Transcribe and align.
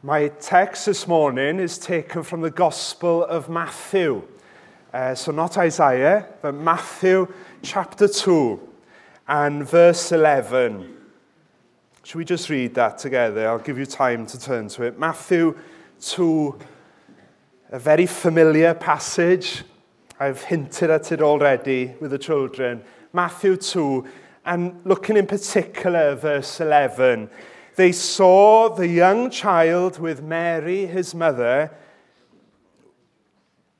My 0.00 0.28
text 0.28 0.86
this 0.86 1.08
morning 1.08 1.58
is 1.58 1.76
taken 1.76 2.22
from 2.22 2.40
the 2.40 2.52
Gospel 2.52 3.24
of 3.24 3.48
Matthew. 3.48 4.22
Uh, 4.94 5.16
so 5.16 5.32
not 5.32 5.58
Isaiah, 5.58 6.24
but 6.40 6.54
Matthew 6.54 7.26
chapter 7.62 8.06
2 8.06 8.60
and 9.26 9.68
verse 9.68 10.12
11. 10.12 10.96
Should 12.04 12.16
we 12.16 12.24
just 12.24 12.48
read 12.48 12.76
that 12.76 12.98
together? 12.98 13.48
I'll 13.48 13.58
give 13.58 13.76
you 13.76 13.86
time 13.86 14.24
to 14.26 14.38
turn 14.38 14.68
to 14.68 14.84
it. 14.84 15.00
Matthew 15.00 15.58
2, 16.00 16.56
a 17.70 17.78
very 17.80 18.06
familiar 18.06 18.74
passage. 18.74 19.64
I've 20.20 20.42
hinted 20.42 20.90
at 20.90 21.10
it 21.10 21.20
already 21.20 21.96
with 22.00 22.12
the 22.12 22.18
children. 22.18 22.84
Matthew 23.12 23.56
2, 23.56 24.06
and 24.46 24.80
looking 24.84 25.16
in 25.16 25.26
particular 25.26 26.14
verse 26.14 26.60
11. 26.60 27.28
They 27.78 27.92
saw 27.92 28.68
the 28.68 28.88
young 28.88 29.30
child 29.30 30.00
with 30.00 30.20
Mary, 30.20 30.84
his 30.86 31.14
mother, 31.14 31.70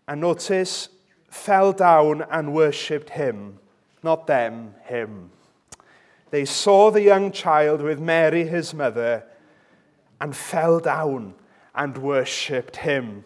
and 0.06 0.20
notice, 0.20 0.88
fell 1.28 1.72
down 1.72 2.24
and 2.30 2.54
worshipped 2.54 3.10
him. 3.10 3.58
Not 4.04 4.28
them, 4.28 4.76
him. 4.84 5.32
They 6.30 6.44
saw 6.44 6.92
the 6.92 7.02
young 7.02 7.32
child 7.32 7.82
with 7.82 7.98
Mary, 7.98 8.46
his 8.46 8.72
mother, 8.72 9.24
and 10.20 10.36
fell 10.36 10.78
down 10.78 11.34
and 11.74 11.98
worshipped 11.98 12.76
him. 12.76 13.24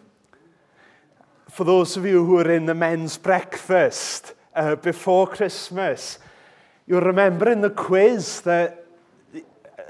For 1.51 1.65
those 1.65 1.95
of 1.97 2.03
you 2.03 2.25
who 2.25 2.33
were 2.33 2.51
in 2.51 2.65
the 2.65 2.73
men's 2.73 3.19
breakfast 3.19 4.33
uh, 4.55 4.77
before 4.77 5.27
Christmas, 5.27 6.17
you'll 6.87 7.01
remember 7.01 7.47
in 7.47 7.61
the 7.61 7.69
quiz 7.69 8.41
that 8.41 8.82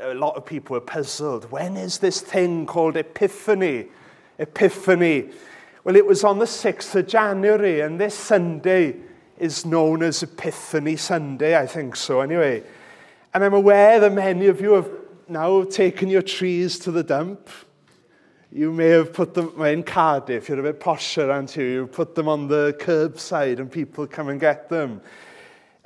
a 0.04 0.14
lot 0.14 0.36
of 0.36 0.46
people 0.46 0.74
were 0.74 0.82
puzzled. 0.82 1.50
When 1.52 1.78
is 1.78 2.00
this 2.00 2.22
thing 2.22 2.66
called 2.66 2.98
Epiphany? 2.98 3.88
Epiphany. 4.38 5.30
Well, 5.84 5.96
it 5.96 6.06
was 6.06 6.24
on 6.24 6.40
the 6.40 6.46
6th 6.46 6.96
of 6.96 7.08
January, 7.08 7.82
and 7.82 8.00
this 8.00 8.16
Sunday 8.16 8.96
is 9.38 9.66
known 9.66 10.04
as 10.04 10.24
Epiphany 10.24 10.96
Sunday, 10.96 11.58
I 11.58 11.66
think 11.68 11.96
so, 11.96 12.22
anyway. 12.22 12.64
And 13.34 13.44
I'm 13.44 13.54
aware 13.54 14.00
that 14.00 14.14
many 14.14 14.48
of 14.48 14.62
you 14.62 14.74
have 14.74 14.90
now 15.28 15.64
taken 15.64 16.10
your 16.10 16.22
trees 16.22 16.78
to 16.80 16.92
the 16.92 17.04
dump. 17.04 17.50
You 18.52 18.72
may 18.72 18.90
have 18.90 19.14
put 19.14 19.34
them 19.34 19.60
in 19.62 19.84
Cardiff, 19.84 20.48
you're 20.48 20.60
a 20.60 20.64
bit 20.64 20.80
posher, 20.80 21.34
aren't 21.34 21.56
you? 21.56 21.64
You 21.64 21.88
put 21.88 22.14
them 22.14 22.28
on 22.28 22.48
the 22.48 22.78
curbside 22.80 23.60
and 23.60 23.72
people 23.72 24.06
come 24.06 24.30
and 24.30 24.40
get 24.40 24.70
them. 24.70 25.02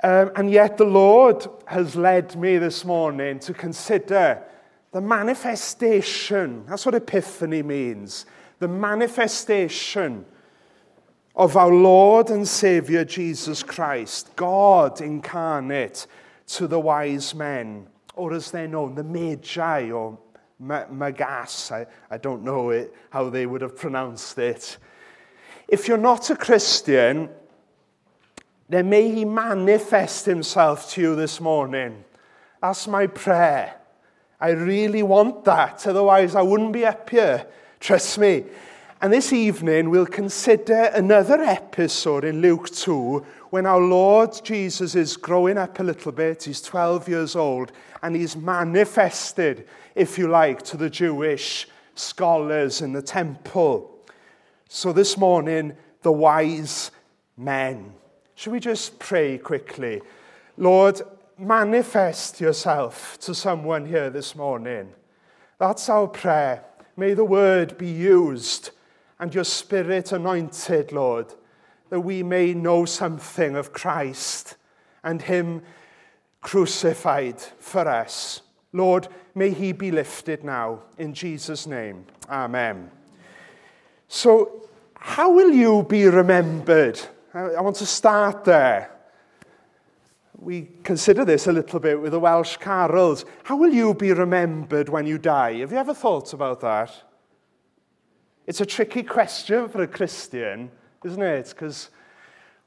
Um, 0.02 0.30
and 0.36 0.50
yet, 0.50 0.76
the 0.76 0.84
Lord 0.84 1.46
has 1.66 1.96
led 1.96 2.36
me 2.36 2.58
this 2.58 2.84
morning 2.84 3.40
to 3.40 3.52
consider 3.52 4.42
the 4.92 5.00
manifestation. 5.00 6.64
That's 6.66 6.86
what 6.86 6.94
epiphany 6.94 7.62
means 7.62 8.26
the 8.58 8.68
manifestation 8.68 10.24
of 11.36 11.56
our 11.56 11.72
Lord 11.72 12.30
and 12.30 12.46
Saviour 12.46 13.04
Jesus 13.04 13.62
Christ, 13.62 14.34
God 14.34 15.00
incarnate 15.00 16.06
to 16.48 16.66
the 16.66 16.80
wise 16.80 17.34
men, 17.34 17.86
or 18.14 18.32
as 18.32 18.50
they're 18.50 18.66
known, 18.66 18.96
the 18.96 19.04
Magi 19.04 19.90
or 19.90 20.18
Magas. 20.58 21.70
I, 21.70 21.86
I 22.10 22.18
don't 22.18 22.42
know 22.42 22.70
it, 22.70 22.92
how 23.10 23.30
they 23.30 23.46
would 23.46 23.60
have 23.60 23.76
pronounced 23.76 24.38
it. 24.38 24.78
If 25.68 25.86
you're 25.86 25.96
not 25.96 26.30
a 26.30 26.36
Christian, 26.36 27.28
then 28.68 28.90
may 28.90 29.10
he 29.10 29.24
manifest 29.24 30.26
himself 30.26 30.90
to 30.92 31.00
you 31.00 31.16
this 31.16 31.40
morning. 31.40 32.04
That's 32.60 32.86
my 32.86 33.06
prayer. 33.06 33.74
I 34.40 34.50
really 34.50 35.02
want 35.02 35.44
that, 35.44 35.86
otherwise, 35.86 36.34
I 36.34 36.42
wouldn't 36.42 36.72
be 36.72 36.84
up 36.84 37.08
here. 37.10 37.46
Trust 37.80 38.18
me. 38.18 38.44
And 39.00 39.12
this 39.12 39.32
evening, 39.32 39.90
we'll 39.90 40.06
consider 40.06 40.90
another 40.94 41.40
episode 41.40 42.24
in 42.24 42.40
Luke 42.40 42.68
2 42.68 43.24
when 43.50 43.64
our 43.64 43.80
Lord 43.80 44.38
Jesus 44.42 44.94
is 44.94 45.16
growing 45.16 45.56
up 45.56 45.78
a 45.78 45.84
little 45.84 46.12
bit. 46.12 46.44
He's 46.44 46.60
12 46.60 47.08
years 47.08 47.36
old, 47.36 47.72
and 48.02 48.14
he's 48.14 48.36
manifested, 48.36 49.68
if 49.94 50.18
you 50.18 50.28
like, 50.28 50.62
to 50.62 50.76
the 50.76 50.90
Jewish 50.90 51.68
scholars 51.94 52.82
in 52.82 52.92
the 52.92 53.02
temple. 53.02 53.98
So 54.68 54.92
this 54.92 55.16
morning, 55.16 55.74
the 56.02 56.12
wise 56.12 56.90
men. 57.36 57.94
Should 58.38 58.52
we 58.52 58.60
just 58.60 59.00
pray 59.00 59.36
quickly? 59.36 60.00
Lord, 60.56 61.02
manifest 61.36 62.40
yourself 62.40 63.18
to 63.22 63.34
someone 63.34 63.84
here 63.84 64.10
this 64.10 64.36
morning. 64.36 64.92
That's 65.58 65.88
our 65.88 66.06
prayer. 66.06 66.64
May 66.96 67.14
the 67.14 67.24
word 67.24 67.76
be 67.76 67.88
used 67.88 68.70
and 69.18 69.34
your 69.34 69.42
spirit 69.42 70.12
anointed, 70.12 70.92
Lord, 70.92 71.34
that 71.90 71.98
we 71.98 72.22
may 72.22 72.54
know 72.54 72.84
something 72.84 73.56
of 73.56 73.72
Christ 73.72 74.54
and 75.02 75.20
him 75.20 75.62
crucified 76.40 77.40
for 77.40 77.88
us. 77.88 78.42
Lord, 78.72 79.08
may 79.34 79.50
he 79.50 79.72
be 79.72 79.90
lifted 79.90 80.44
now 80.44 80.84
in 80.96 81.12
Jesus' 81.12 81.66
name. 81.66 82.06
Amen. 82.30 82.88
So, 84.06 84.68
how 84.94 85.32
will 85.32 85.50
you 85.50 85.82
be 85.82 86.06
remembered? 86.06 87.00
I, 87.34 87.60
want 87.60 87.76
to 87.76 87.86
start 87.86 88.44
there. 88.44 88.90
We 90.38 90.70
consider 90.82 91.26
this 91.26 91.46
a 91.46 91.52
little 91.52 91.78
bit 91.78 92.00
with 92.00 92.12
the 92.12 92.20
Welsh 92.20 92.56
carols. 92.56 93.26
How 93.42 93.56
will 93.56 93.72
you 93.72 93.92
be 93.92 94.12
remembered 94.12 94.88
when 94.88 95.06
you 95.06 95.18
die? 95.18 95.58
Have 95.58 95.72
you 95.72 95.78
ever 95.78 95.92
thought 95.92 96.32
about 96.32 96.60
that? 96.60 96.90
It's 98.46 98.62
a 98.62 98.66
tricky 98.66 99.02
question 99.02 99.68
for 99.68 99.82
a 99.82 99.86
Christian, 99.86 100.70
isn't 101.04 101.20
it? 101.20 101.48
Because 101.50 101.90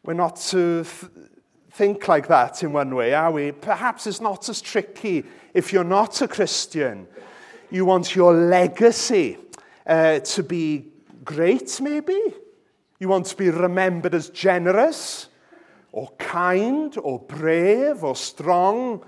we're 0.04 0.14
not 0.14 0.36
to 0.36 0.84
th 0.84 1.12
think 1.72 2.08
like 2.08 2.28
that 2.28 2.64
in 2.64 2.74
one 2.74 2.94
way, 2.94 3.14
are 3.14 3.32
we? 3.32 3.52
Perhaps 3.54 4.06
it's 4.06 4.22
not 4.22 4.48
as 4.50 4.62
tricky 4.62 5.24
if 5.54 5.72
you're 5.72 5.86
not 5.86 6.22
a 6.22 6.28
Christian. 6.28 7.08
You 7.72 7.86
want 7.86 8.14
your 8.14 8.34
legacy 8.34 9.38
uh, 9.88 10.20
to 10.20 10.44
be 10.44 10.92
great, 11.24 11.80
maybe? 11.82 12.36
You 13.01 13.07
want 13.07 13.25
to 13.25 13.35
be 13.35 13.50
remembered 13.50 14.13
as 14.13 14.29
generous 14.29 15.28
or 15.91 16.12
kind 16.19 16.95
or 17.01 17.17
brave 17.17 18.03
or 18.03 18.16
strong. 18.16 19.03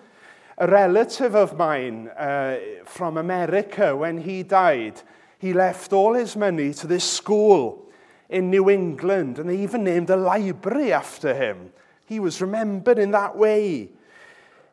A 0.57 0.65
relative 0.65 1.35
of 1.35 1.55
mine 1.55 2.07
uh, 2.07 2.57
from 2.85 3.17
America, 3.17 3.95
when 3.95 4.17
he 4.17 4.41
died, 4.41 4.99
he 5.37 5.53
left 5.53 5.93
all 5.93 6.15
his 6.15 6.35
money 6.35 6.73
to 6.73 6.87
this 6.87 7.03
school 7.03 7.87
in 8.29 8.49
New 8.49 8.67
England, 8.67 9.37
and 9.37 9.47
they 9.47 9.57
even 9.57 9.83
named 9.83 10.09
a 10.09 10.17
library 10.17 10.91
after 10.91 11.35
him. 11.35 11.71
He 12.07 12.19
was 12.19 12.41
remembered 12.41 12.97
in 12.97 13.11
that 13.11 13.37
way. 13.37 13.91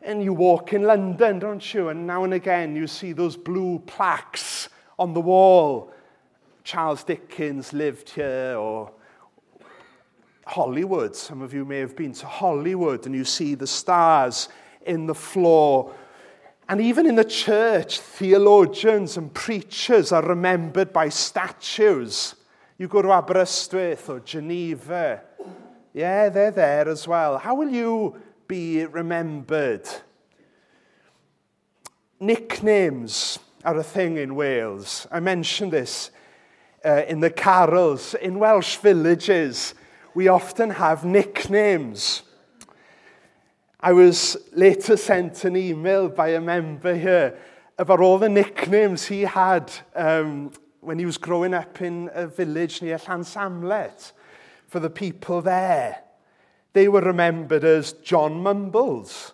And 0.01 0.25
you 0.25 0.33
walk 0.33 0.73
in 0.73 0.85
London, 0.85 1.41
don't 1.41 1.75
you? 1.75 1.91
And 1.91 2.07
now 2.07 2.25
and 2.25 2.33
again 2.33 2.75
you 2.75 2.87
see 2.87 3.13
those 3.13 3.37
blue 3.37 3.81
plaques 3.81 4.71
on 4.99 5.13
the 5.13 5.21
wall. 5.21 5.93
Charles 6.65 7.05
Dickens 7.05 7.75
lived 7.75 8.09
here, 8.09 8.57
or 8.59 8.93
Hollywood. 10.51 11.15
Some 11.15 11.43
of 11.43 11.55
you 11.55 11.65
may 11.65 11.79
have 11.79 11.95
been 11.95 12.13
to 12.15 12.27
Hollywood 12.27 13.07
and 13.07 13.15
you 13.15 13.25
see 13.25 13.55
the 13.55 13.69
stars 13.69 14.49
in 14.85 15.07
the 15.07 15.15
floor. 15.15 15.95
And 16.69 16.81
even 16.81 17.07
in 17.07 17.15
the 17.15 17.25
church, 17.25 18.01
theologians 18.01 19.17
and 19.17 19.33
preachers 19.33 20.11
are 20.11 20.27
remembered 20.27 20.93
by 20.93 21.09
statues. 21.09 22.35
You 22.79 22.89
go 22.89 23.01
to 23.01 23.13
Aberystwyth 23.13 24.09
or 24.09 24.19
Geneva, 24.19 25.23
yeah, 25.93 26.29
they're 26.29 26.51
there 26.51 26.89
as 26.89 27.07
well. 27.07 27.39
How 27.39 27.55
will 27.55 27.71
you 27.71 28.21
be 28.49 28.85
remembered? 28.87 29.89
Nicknames 32.19 33.39
are 33.65 33.77
a 33.77 33.85
thing 33.85 34.17
in 34.17 34.35
Wales. 34.35 35.07
I 35.13 35.21
mentioned 35.21 35.73
this 35.73 36.11
uh, 36.85 37.03
in 37.07 37.21
the 37.21 37.31
carols. 37.31 38.15
In 38.15 38.41
Welsh 38.41 38.79
villages, 38.79 39.75
we 40.15 40.29
often 40.29 40.71
have 40.71 41.05
nicknames. 41.05 42.23
I 43.81 43.93
was 43.93 44.37
later 44.53 44.97
sent 44.97 45.45
an 45.45 45.57
email 45.57 46.09
by 46.09 46.29
a 46.29 46.41
member 46.41 46.95
here 46.95 47.39
about 47.79 48.01
all 48.01 48.19
the 48.19 48.29
nicknames 48.29 49.07
he 49.07 49.23
had 49.23 49.73
um, 49.95 50.53
when 50.81 50.99
he 50.99 51.07
was 51.07 51.17
growing 51.17 51.55
up 51.55 51.81
in 51.81 52.11
a 52.13 52.27
village 52.27 52.83
near 52.83 52.99
Llansamlet 52.99 54.13
for 54.67 54.81
the 54.81 54.91
people 54.91 55.41
there. 55.41 56.03
They 56.73 56.89
were 56.89 57.01
remembered 57.01 57.65
as 57.65 57.93
John 57.93 58.43
Mumbles, 58.43 59.33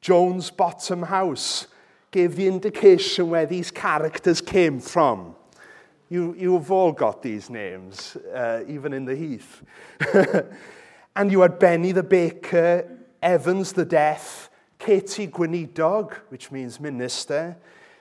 Jones 0.00 0.50
Bottom 0.50 1.02
House, 1.02 1.66
gave 2.10 2.36
the 2.36 2.46
indication 2.46 3.30
where 3.30 3.46
these 3.46 3.70
characters 3.70 4.40
came 4.40 4.80
from. 4.80 5.34
You, 6.10 6.34
you've 6.38 6.70
all 6.70 6.92
got 6.92 7.22
these 7.22 7.50
names, 7.50 8.16
uh, 8.34 8.62
even 8.66 8.94
in 8.94 9.04
the 9.04 9.14
heath. 9.14 9.62
and 11.16 11.30
you 11.30 11.42
had 11.42 11.58
Benny 11.58 11.92
the 11.92 12.02
baker, 12.02 12.88
Evans 13.22 13.72
the 13.72 13.84
deaf, 13.84 14.48
Katie 14.78 15.26
Gweinidog, 15.26 16.14
which 16.30 16.50
means 16.50 16.80
minister, 16.80 17.58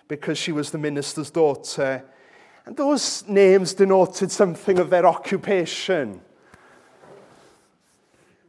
because 0.08 0.38
she 0.38 0.54
was 0.54 0.72
the 0.72 0.78
minister's 0.78 1.30
daughter. 1.30 2.06
And 2.66 2.78
those 2.78 3.28
names 3.28 3.74
denoted 3.74 4.32
something 4.32 4.80
of 4.80 4.90
their 4.90 5.06
occupation. 5.06 6.22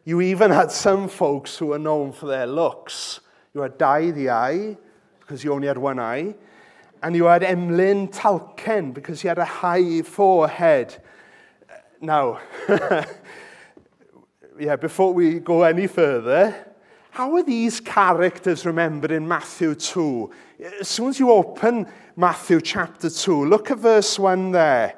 You 0.05 0.21
even 0.21 0.53
had 0.53 0.71
some 0.71 1.09
folks 1.09 1.57
who 1.57 1.67
were 1.67 1.79
known 1.79 2.13
for 2.13 2.27
their 2.27 2.47
looks. 2.47 3.21
You 3.55 3.63
had 3.63 3.77
Dai 3.77 4.13
the 4.13 4.31
eye, 4.31 4.77
because 5.21 5.43
you 5.43 5.53
only 5.53 5.67
had 5.67 5.79
one 5.79 5.99
eye. 5.99 6.35
And 7.03 7.15
you 7.15 7.25
had 7.27 7.43
Emlyn 7.43 8.09
Talcen, 8.09 8.93
because 8.93 9.21
he 9.21 9.29
had 9.29 9.39
a 9.39 9.45
high 9.45 10.03
forehead. 10.03 11.01
Now, 12.01 12.41
yeah, 14.59 14.77
before 14.77 15.13
we 15.15 15.39
go 15.39 15.63
any 15.63 15.87
further, 15.87 16.55
how 17.11 17.35
are 17.35 17.43
these 17.43 17.81
characters 17.81 18.65
remembered 18.67 19.11
in 19.11 19.27
Matthew 19.27 19.75
2? 19.75 20.31
As 20.81 20.89
soon 20.89 21.09
as 21.09 21.19
you 21.19 21.31
open 21.31 21.87
Matthew 22.17 22.61
chapter 22.61 23.11
2, 23.11 23.45
look 23.47 23.71
at 23.71 23.79
verse 23.79 24.19
1 24.19 24.53
there. 24.53 24.95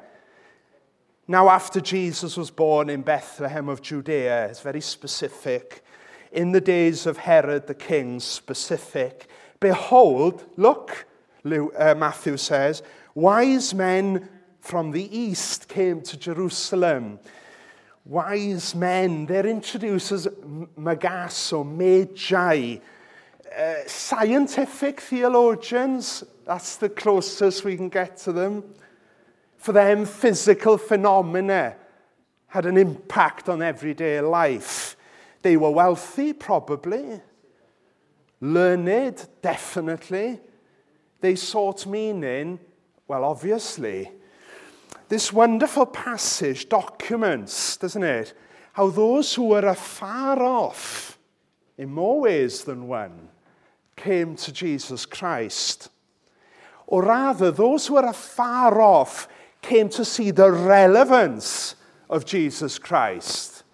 Now, 1.29 1.49
after 1.49 1.81
Jesus 1.81 2.37
was 2.37 2.51
born 2.51 2.91
in 2.91 3.03
Bethlehem 3.03 3.69
of 3.69 3.83
Judea, 3.83 4.47
it's 4.47 4.61
very 4.61 4.81
specific. 4.81 5.85
In 6.33 6.53
the 6.53 6.61
days 6.61 7.07
of 7.07 7.19
Herod 7.19 7.67
the 7.67 7.75
king, 7.75 8.21
specific. 8.21 9.29
Behold, 9.61 10.45
look, 10.57 11.07
Luke, 11.45 11.73
uh, 11.77 11.95
Matthew 11.95 12.37
says, 12.37 12.83
wise 13.15 13.75
men 13.75 14.29
from 14.61 14.91
the 14.91 15.17
east 15.17 15.69
came 15.69 16.03
to 16.03 16.17
Jerusalem. 16.17 17.19
Wise 18.05 18.75
men, 18.75 19.27
they're 19.27 19.47
introduced 19.47 20.13
as 20.13 20.29
magas 20.77 21.53
or 21.53 21.65
magi, 21.65 22.77
uh, 23.59 23.75
scientific 23.87 25.01
theologians, 25.01 26.25
that's 26.47 26.77
the 26.77 26.89
closest 26.89 27.65
we 27.65 27.77
can 27.77 27.89
get 27.89 28.17
to 28.19 28.33
them. 28.33 28.65
For 29.57 29.73
them, 29.73 30.07
physical 30.07 30.79
phenomena 30.79 31.77
had 32.47 32.67
an 32.67 32.77
impact 32.77 33.49
on 33.49 33.63
everyday 33.63 34.21
life. 34.21 34.97
They 35.43 35.57
were 35.57 35.71
wealthy, 35.71 36.33
probably, 36.33 37.21
learned, 38.41 39.27
definitely, 39.43 40.41
They 41.21 41.37
sought 41.37 41.87
meaning, 41.87 42.59
well, 43.07 43.25
obviously 43.25 44.11
this 45.11 45.33
wonderful 45.33 45.87
passage 45.87 46.69
documents, 46.69 47.77
doesn't 47.77 48.05
it, 48.05 48.33
how 48.73 48.89
those 48.91 49.35
who 49.35 49.49
were 49.49 49.67
afar 49.67 50.41
off, 50.41 51.19
in 51.77 51.93
more 51.93 52.21
ways 52.21 52.63
than 52.63 52.87
one, 52.87 53.29
came 53.97 54.37
to 54.37 54.53
Jesus 54.53 55.05
Christ. 55.05 55.91
Or 56.87 57.03
rather, 57.03 57.51
those 57.51 57.89
who 57.89 57.95
were 57.95 58.07
afar 58.07 58.81
off 58.81 59.29
came 59.61 59.89
to 59.91 60.05
see 60.05 60.31
the 60.31 60.53
relevance 60.53 61.75
of 62.09 62.25
Jesus 62.25 62.79
Christ. 62.79 63.65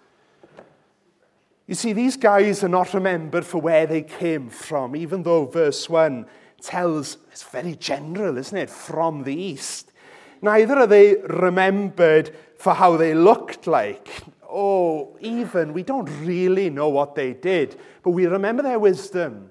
You 1.67 1.75
see, 1.75 1.93
these 1.93 2.17
guys 2.17 2.63
are 2.63 2.69
not 2.69 2.95
remembered 2.95 3.45
for 3.45 3.61
where 3.61 3.85
they 3.85 4.01
came 4.01 4.49
from, 4.49 4.95
even 4.95 5.21
though 5.21 5.45
verse 5.45 5.87
1 5.87 6.25
tells, 6.67 7.17
it's 7.31 7.43
very 7.43 7.75
general, 7.75 8.37
isn't 8.37 8.57
it, 8.57 8.69
from 8.69 9.23
the 9.23 9.33
east. 9.33 9.93
Neither 10.41 10.75
are 10.75 10.87
they 10.87 11.15
remembered 11.15 12.35
for 12.57 12.73
how 12.73 12.97
they 12.97 13.13
looked 13.13 13.67
like. 13.67 14.09
Oh, 14.49 15.17
even 15.21 15.73
we 15.73 15.83
don't 15.83 16.09
really 16.25 16.69
know 16.69 16.89
what 16.89 17.15
they 17.15 17.33
did, 17.33 17.79
but 18.03 18.11
we 18.11 18.27
remember 18.27 18.63
their 18.63 18.79
wisdom. 18.79 19.49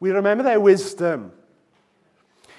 We 0.00 0.10
remember 0.10 0.42
their 0.42 0.60
wisdom. 0.60 1.32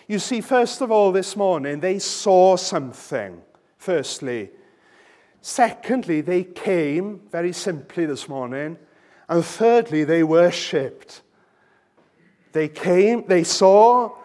You 0.07 0.19
see, 0.19 0.41
first 0.41 0.81
of 0.81 0.91
all, 0.91 1.11
this 1.11 1.35
morning, 1.35 1.79
they 1.79 1.97
saw 1.97 2.55
something, 2.57 3.41
firstly. 3.79 4.51
Secondly, 5.41 6.21
they 6.21 6.43
came, 6.43 7.21
very 7.31 7.53
simply 7.53 8.05
this 8.05 8.29
morning. 8.29 8.77
And 9.27 9.43
thirdly, 9.43 10.03
they 10.03 10.23
worshipped. 10.23 11.21
They 12.55 12.69
came, 12.69 13.27
they 13.27 13.43
saw, 13.43 14.15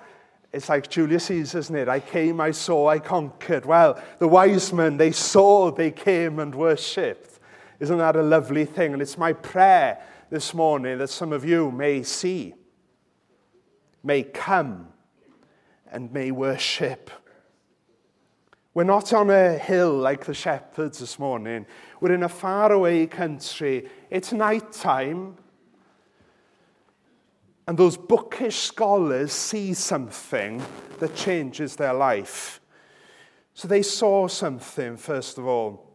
it's 0.53 0.69
like 0.69 0.89
Julius 0.89 1.25
Caesar, 1.25 1.59
isn't 1.59 1.75
it? 1.75 1.89
I 1.89 1.99
came, 1.99 2.41
I 2.41 2.53
saw, 2.53 2.87
I 2.87 3.01
conquered. 3.01 3.67
Well, 3.67 4.01
the 4.21 4.29
wise 4.29 4.73
men, 4.73 4.99
they 4.99 5.11
saw, 5.11 5.73
they 5.73 5.91
came 5.91 6.39
and 6.39 6.55
worshipped. 6.55 7.41
Isn't 7.81 7.99
that 7.99 8.15
a 8.15 8.23
lovely 8.23 8.67
thing? 8.67 8.93
And 8.93 9.03
it's 9.03 9.19
my 9.19 9.33
prayer 9.33 10.01
this 10.31 10.55
morning 10.55 10.99
that 10.99 11.09
some 11.09 11.33
of 11.33 11.45
you 11.45 11.73
may 11.73 12.05
see, 12.05 12.55
may 14.05 14.23
come, 14.23 14.87
and 15.91 16.13
may 16.13 16.31
worship. 16.31 17.11
We're 18.75 18.85
not 18.85 19.13
on 19.13 19.31
a 19.31 19.59
hill 19.59 19.93
like 19.93 20.27
the 20.27 20.35
shepherds 20.35 21.01
this 21.01 21.19
morning. 21.19 21.67
We're 22.01 22.13
in 22.13 22.23
a 22.23 22.29
faraway 22.29 23.09
country. 23.09 23.89
It's 24.09 24.33
night 24.33 24.71
time. 24.71 25.37
And 27.71 27.79
those 27.79 27.97
bookish 27.97 28.57
scholars 28.57 29.31
see 29.31 29.75
something 29.75 30.61
that 30.99 31.15
changes 31.15 31.77
their 31.77 31.95
life. 31.95 32.61
So 33.55 33.69
they 33.69 33.83
saw 33.83 34.27
something, 34.27 34.97
first 34.97 35.39
of 35.39 35.47
all. 35.47 35.87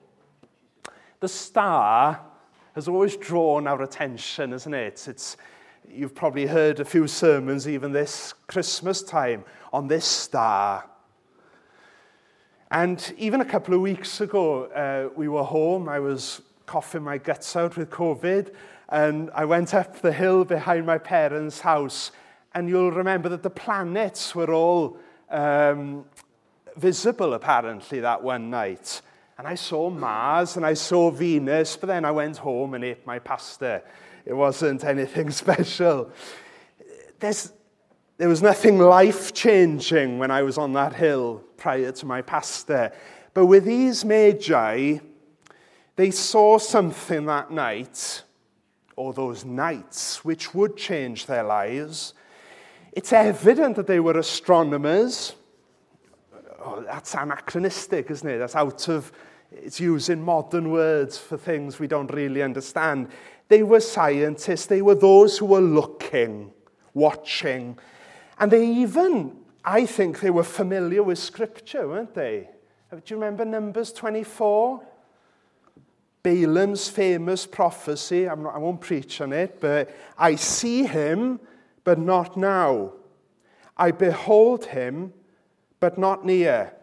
The 1.20 1.28
star 1.28 2.22
has 2.76 2.88
always 2.88 3.18
drawn 3.18 3.68
our 3.68 3.82
attention, 3.82 4.54
isn't 4.54 4.74
it? 4.74 5.06
It's, 5.10 5.36
you've 5.92 6.16
probably 6.16 6.46
heard 6.46 6.80
a 6.80 6.86
few 6.86 7.10
sermons 7.10 7.68
even 7.68 7.92
this 7.92 8.34
Christmas 8.48 9.04
time 9.04 9.44
on 9.74 9.90
this 9.90 10.06
star. 10.06 10.90
And 12.72 13.14
even 13.18 13.42
a 13.42 13.46
couple 13.46 13.74
of 13.74 13.82
weeks 13.82 14.22
ago, 14.22 14.68
uh, 14.68 15.10
we 15.14 15.28
were 15.28 15.44
home. 15.44 15.90
I 15.90 16.00
was 16.00 16.42
coughing 16.68 17.04
my 17.04 17.18
guts 17.18 17.54
out 17.58 17.76
with 17.76 17.90
COVID 17.90 18.54
and 18.90 19.32
I 19.34 19.46
went 19.46 19.74
up 19.74 20.02
the 20.02 20.12
hill 20.12 20.46
behind 20.46 20.86
my 20.86 20.98
parents' 20.98 21.62
house, 21.62 22.12
and 22.54 22.70
you'll 22.70 22.92
remember 22.92 23.30
that 23.30 23.44
the 23.44 23.50
planets 23.50 24.36
were 24.36 24.52
all 24.54 24.98
um, 25.30 26.06
visible 26.78 27.34
apparently 27.34 28.00
that 28.02 28.24
one 28.24 28.50
night. 28.50 29.02
And 29.38 29.48
I 29.48 29.56
saw 29.56 29.90
Mars 29.90 30.56
and 30.56 30.66
I 30.66 30.76
saw 30.76 31.12
Venus, 31.12 31.76
but 31.76 31.88
then 31.88 32.06
I 32.06 32.12
went 32.12 32.38
home 32.38 32.74
and 32.74 32.84
ate 32.84 33.06
my 33.06 33.20
pasta. 33.20 33.82
It 34.26 34.34
wasn't 34.34 34.84
anything 34.84 35.30
special. 35.32 36.12
There's, 37.20 37.52
there 38.18 38.30
was 38.30 38.42
nothing 38.42 38.78
life 38.78 39.34
changing 39.34 40.20
when 40.20 40.32
I 40.32 40.44
was 40.44 40.58
on 40.58 40.74
that 40.74 40.94
hill 40.94 41.44
prior 41.58 41.92
to 41.92 42.06
my 42.06 42.22
pasta. 42.22 42.94
But 43.34 43.48
with 43.48 43.66
these 43.66 44.06
magi, 44.06 45.00
they 45.98 46.12
saw 46.12 46.58
something 46.58 47.26
that 47.26 47.52
night 47.52 48.24
or 48.96 49.14
those 49.14 49.46
nights 49.46 50.24
which 50.24 50.54
would 50.54 50.78
change 50.78 51.26
their 51.26 51.44
lives, 51.44 52.14
it's 52.92 53.12
evident 53.12 53.76
that 53.76 53.88
they 53.88 54.00
were 54.00 54.18
astronomers. 54.18 55.36
Oh, 56.60 56.82
that's 56.82 57.14
anachronistic, 57.14 58.10
isn't 58.10 58.28
it? 58.28 58.38
That's 58.38 58.56
out 58.56 58.88
of, 58.88 59.12
it's 59.52 59.80
using 59.80 60.22
modern 60.22 60.72
words 60.72 61.18
for 61.18 61.38
things 61.38 61.78
we 61.80 61.88
don't 61.88 62.12
really 62.14 62.42
understand. 62.42 63.10
They 63.48 63.64
were 63.64 63.82
scientists, 63.82 64.66
they 64.66 64.82
were 64.82 64.96
those 64.96 65.38
who 65.38 65.46
were 65.46 65.62
looking, 65.62 66.52
watching, 66.94 67.78
and 68.40 68.52
they 68.52 68.66
even, 68.66 69.38
I 69.64 69.86
think, 69.86 70.20
they 70.20 70.32
were 70.32 70.44
familiar 70.44 71.04
with 71.04 71.20
Scripture, 71.20 71.88
weren't 71.88 72.14
they? 72.14 72.50
Do 72.92 73.02
you 73.08 73.16
remember 73.18 73.46
Numbers 73.46 73.92
24? 73.92 74.82
Balaam's 76.26 76.90
famous 76.90 77.46
prophecy. 77.46 78.26
Not, 78.26 78.56
i 78.56 78.58
won't 78.58 78.82
preach 78.82 79.22
on 79.22 79.32
it, 79.32 79.62
but 79.62 79.96
I 80.18 80.34
see 80.34 80.84
him, 80.84 81.40
but 81.84 82.00
not 82.00 82.36
now. 82.36 82.94
I 83.78 83.92
behold 83.92 84.66
him, 84.66 85.14
but 85.80 86.00
not 86.00 86.26
near. 86.26 86.74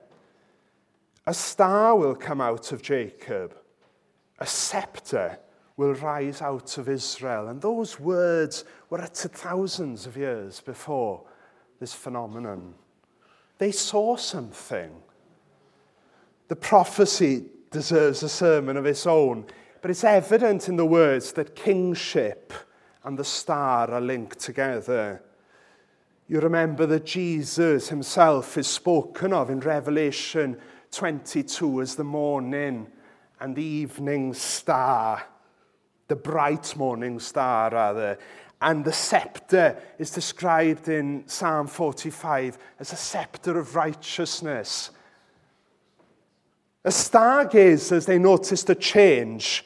A 1.27 1.35
star 1.35 1.97
will 1.97 2.15
come 2.15 2.41
out 2.41 2.71
of 2.71 2.83
Jacob, 2.83 3.57
a 4.39 4.47
scepter 4.47 5.41
will 5.77 5.95
rise 5.95 6.41
out 6.41 6.79
of 6.79 6.89
Israel. 6.89 7.49
And 7.49 7.61
those 7.61 7.99
words 7.99 8.65
were 8.91 9.01
uttered 9.01 9.33
thousands 9.33 10.07
of 10.07 10.17
years 10.17 10.61
before 10.61 11.25
this 11.81 11.95
phenomenon. 11.95 12.75
They 13.59 13.73
saw 13.73 14.15
something. 14.15 14.93
The 16.47 16.55
prophecy 16.55 17.47
deserves 17.73 18.23
a 18.23 18.29
sermon 18.29 18.77
of 18.77 18.87
its 18.87 19.07
own. 19.07 19.47
But 19.81 19.91
it's 19.91 20.05
evident 20.05 20.69
in 20.69 20.77
the 20.77 20.87
words 20.87 21.33
that 21.33 21.57
kingship 21.57 22.53
and 23.03 23.19
the 23.19 23.25
star 23.25 23.91
are 23.91 24.01
linked 24.01 24.39
together. 24.39 25.23
You 26.29 26.41
remember 26.41 26.87
that 26.87 27.05
Jesus 27.05 27.89
himself 27.89 28.57
is 28.57 28.69
spoken 28.69 29.33
of 29.33 29.51
in 29.51 29.61
Revelation 29.61 30.59
22 30.93 31.83
as 31.83 31.97
the 31.97 32.05
morning 32.05 32.87
and 33.41 33.57
the 33.57 33.65
evening 33.65 34.35
star, 34.35 35.25
the 36.07 36.15
bright 36.15 36.77
morning 36.77 37.19
star, 37.19 37.71
rather. 37.71 38.19
And 38.61 38.85
the 38.85 38.93
scepter 38.93 39.77
is 39.99 40.11
described 40.11 40.89
in 40.89 41.25
Psalm 41.27 41.67
45 41.67 42.57
as 42.79 42.93
a 42.93 42.97
scepter 42.97 43.59
of 43.59 43.75
righteousness. 43.75 44.91
As 46.85 46.97
stargazers, 46.97 47.93
as 47.93 48.07
they 48.07 48.19
noticed 48.19 48.69
a 48.71 48.75
change. 48.75 49.65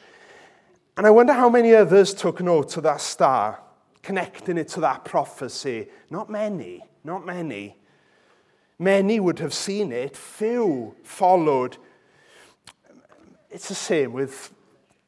And 0.95 1.07
I 1.07 1.09
wonder 1.09 1.33
how 1.33 1.49
many 1.49 1.73
others 1.73 2.13
took 2.13 2.41
note 2.41 2.77
of 2.77 2.83
that 2.83 3.01
star, 3.01 3.59
connecting 4.03 4.57
it 4.57 4.67
to 4.69 4.81
that 4.81 5.03
prophecy. 5.05 5.87
Not 6.09 6.29
many, 6.29 6.83
not 7.03 7.25
many. 7.25 7.77
Many 8.79 9.19
would 9.19 9.39
have 9.39 9.53
seen 9.53 9.91
it, 9.91 10.15
few 10.15 10.95
followed. 11.03 11.77
It's 13.49 13.69
the 13.69 13.75
same 13.75 14.13
with 14.13 14.53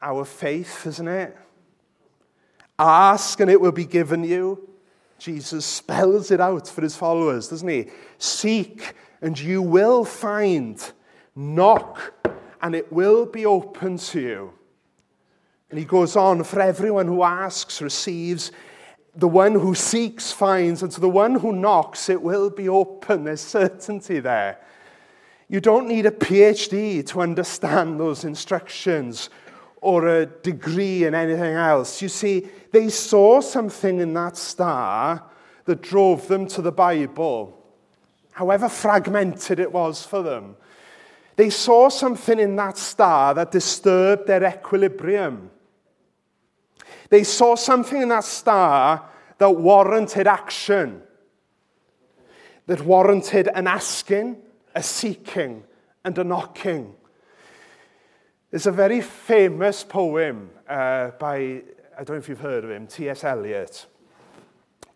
our 0.02 0.26
faith, 0.26 0.88
isn't 0.88 1.08
it? 1.08 1.38
Ask 2.80 3.40
and 3.42 3.52
it 3.52 3.60
will 3.60 3.72
be 3.72 3.86
given 3.86 4.24
you. 4.24 4.70
Jesus 5.20 5.66
spells 5.66 6.32
it 6.32 6.40
out 6.40 6.68
for 6.68 6.82
his 6.82 6.96
followers, 6.96 7.50
doesn't 7.50 7.68
he? 7.68 7.88
Seek 8.18 8.94
and 9.22 9.38
you 9.38 9.62
will 9.62 10.06
find. 10.06 10.94
Knock 11.36 12.14
and 12.62 12.76
it 12.76 12.92
will 12.92 13.26
be 13.26 13.46
open 13.46 13.98
to 13.98 14.20
you. 14.20 14.54
And 15.70 15.78
he 15.78 15.86
goes 15.86 16.16
on, 16.16 16.44
for 16.44 16.60
everyone 16.60 17.08
who 17.08 17.24
asks 17.24 17.82
receives, 17.82 18.52
the 19.16 19.28
one 19.28 19.54
who 19.54 19.76
seeks 19.76 20.32
finds, 20.32 20.82
and 20.82 20.92
to 20.92 21.00
the 21.00 21.10
one 21.10 21.36
who 21.36 21.54
knocks 21.54 22.10
it 22.10 22.22
will 22.22 22.50
be 22.50 22.68
open. 22.68 23.24
There's 23.24 23.42
certainty 23.42 24.20
there. 24.20 24.60
You 25.48 25.60
don't 25.60 25.88
need 25.88 26.06
a 26.06 26.12
PhD 26.12 27.06
to 27.08 27.22
understand 27.22 28.00
those 28.00 28.24
instructions 28.24 29.30
or 29.82 30.08
a 30.08 30.26
degree 30.26 31.06
in 31.06 31.16
anything 31.16 31.56
else. 31.56 32.02
You 32.02 32.10
see, 32.10 32.48
they 32.72 32.90
saw 32.90 33.42
something 33.42 34.00
in 34.00 34.14
that 34.14 34.38
star 34.38 35.24
that 35.66 35.82
drove 35.82 36.28
them 36.28 36.48
to 36.48 36.62
the 36.62 36.72
Bible, 36.72 37.56
however 38.32 38.70
fragmented 38.70 39.60
it 39.60 39.72
was 39.72 40.04
for 40.04 40.22
them. 40.22 40.56
They 41.40 41.50
saw 41.50 41.88
something 41.88 42.38
in 42.38 42.58
that 42.58 42.78
star 42.78 43.34
that 43.34 43.52
disturbed 43.52 44.28
their 44.28 44.44
equilibrium. 44.44 45.50
They 47.10 47.24
saw 47.24 47.56
something 47.56 48.02
in 48.02 48.10
that 48.10 48.26
star 48.26 49.08
that 49.38 49.50
warranted 49.50 50.28
action, 50.28 51.02
that 52.66 52.82
warranted 52.82 53.48
an 53.56 53.68
asking, 53.68 54.36
a 54.76 54.84
seeking, 54.84 55.64
and 56.04 56.18
a 56.18 56.26
knocking. 56.26 56.94
There's 58.52 58.68
a 58.68 58.74
very 58.74 59.00
famous 59.00 59.86
poem 59.86 60.50
uh, 60.68 61.12
by, 61.12 61.38
I 61.38 62.04
don't 62.04 62.10
know 62.10 62.16
if 62.16 62.28
you've 62.28 62.42
heard 62.42 62.66
of 62.66 62.72
him, 62.72 62.86
T.S. 62.86 63.24
Eliot, 63.24 63.86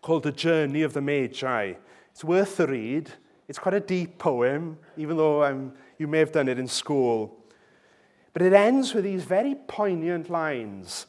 called 0.02 0.24
The 0.24 0.32
Journey 0.32 0.82
of 0.82 0.92
the 0.92 1.00
Magi. 1.00 1.72
It's 2.10 2.22
worth 2.22 2.58
the 2.58 2.66
read. 2.66 3.12
It's 3.48 3.58
quite 3.58 3.74
a 3.74 3.80
deep 3.80 4.18
poem, 4.18 4.76
even 4.98 5.16
though 5.16 5.42
um, 5.42 5.72
you 5.98 6.06
may 6.06 6.18
have 6.18 6.32
done 6.32 6.48
it 6.48 6.58
in 6.58 6.68
school. 6.68 7.38
But 8.32 8.42
it 8.42 8.52
ends 8.52 8.94
with 8.94 9.04
these 9.04 9.24
very 9.24 9.54
poignant 9.54 10.28
lines. 10.28 11.06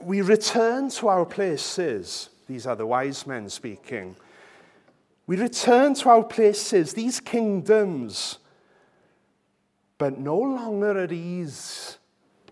We 0.00 0.20
return 0.20 0.90
to 0.90 1.08
our 1.08 1.26
places, 1.26 2.30
these 2.46 2.66
are 2.66 2.76
the 2.76 2.86
wise 2.86 3.26
men 3.26 3.48
speaking. 3.48 4.16
We 5.26 5.36
return 5.36 5.94
to 5.94 6.08
our 6.10 6.24
places, 6.24 6.94
these 6.94 7.20
kingdoms 7.20 8.38
but 10.00 10.18
no 10.18 10.38
longer 10.38 10.98
at 10.98 11.12
ease 11.12 11.98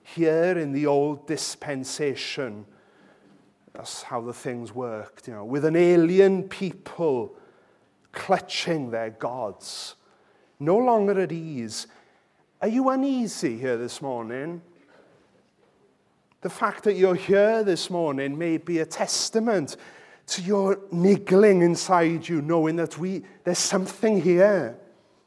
here 0.02 0.58
in 0.58 0.72
the 0.72 0.84
old 0.84 1.26
dispensation. 1.26 2.66
That's 3.72 4.02
how 4.02 4.20
the 4.20 4.34
things 4.34 4.74
worked, 4.74 5.26
you 5.26 5.32
know, 5.32 5.46
with 5.46 5.64
an 5.64 5.74
alien 5.74 6.42
people 6.42 7.34
clutching 8.12 8.90
their 8.90 9.08
gods. 9.08 9.94
No 10.60 10.76
longer 10.76 11.20
at 11.20 11.32
ease. 11.32 11.86
Are 12.60 12.68
you 12.68 12.88
uneasy 12.90 13.58
here 13.58 13.76
this 13.76 14.02
morning? 14.02 14.60
The 16.40 16.50
fact 16.50 16.84
that 16.84 16.94
you're 16.94 17.14
here 17.14 17.62
this 17.64 17.90
morning 17.90 18.38
may 18.38 18.58
be 18.58 18.78
a 18.78 18.86
testament 18.86 19.76
to 20.28 20.42
your 20.42 20.78
niggling 20.92 21.62
inside 21.62 22.28
you, 22.28 22.42
knowing 22.42 22.76
that 22.76 22.98
we, 22.98 23.22
there's 23.44 23.58
something 23.58 24.20
here. 24.20 24.76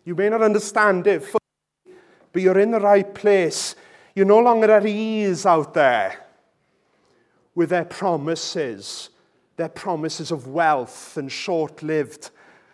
You 0.06 0.16
may 0.16 0.30
not 0.30 0.42
understand 0.42 1.08
it 1.08 1.24
but 2.32 2.42
you're 2.42 2.60
in 2.60 2.72
the 2.72 2.80
right 2.80 3.14
place. 3.14 3.76
You're 4.16 4.26
no 4.26 4.40
longer 4.40 4.72
at 4.72 4.86
ease 4.86 5.46
out 5.46 5.74
there 5.74 6.26
with 7.56 7.70
their 7.70 7.86
promises, 7.86 9.10
their 9.58 9.70
promises 9.70 10.32
of 10.32 10.48
wealth 10.48 11.18
and 11.18 11.32
short 11.32 11.84
lived 11.84 12.30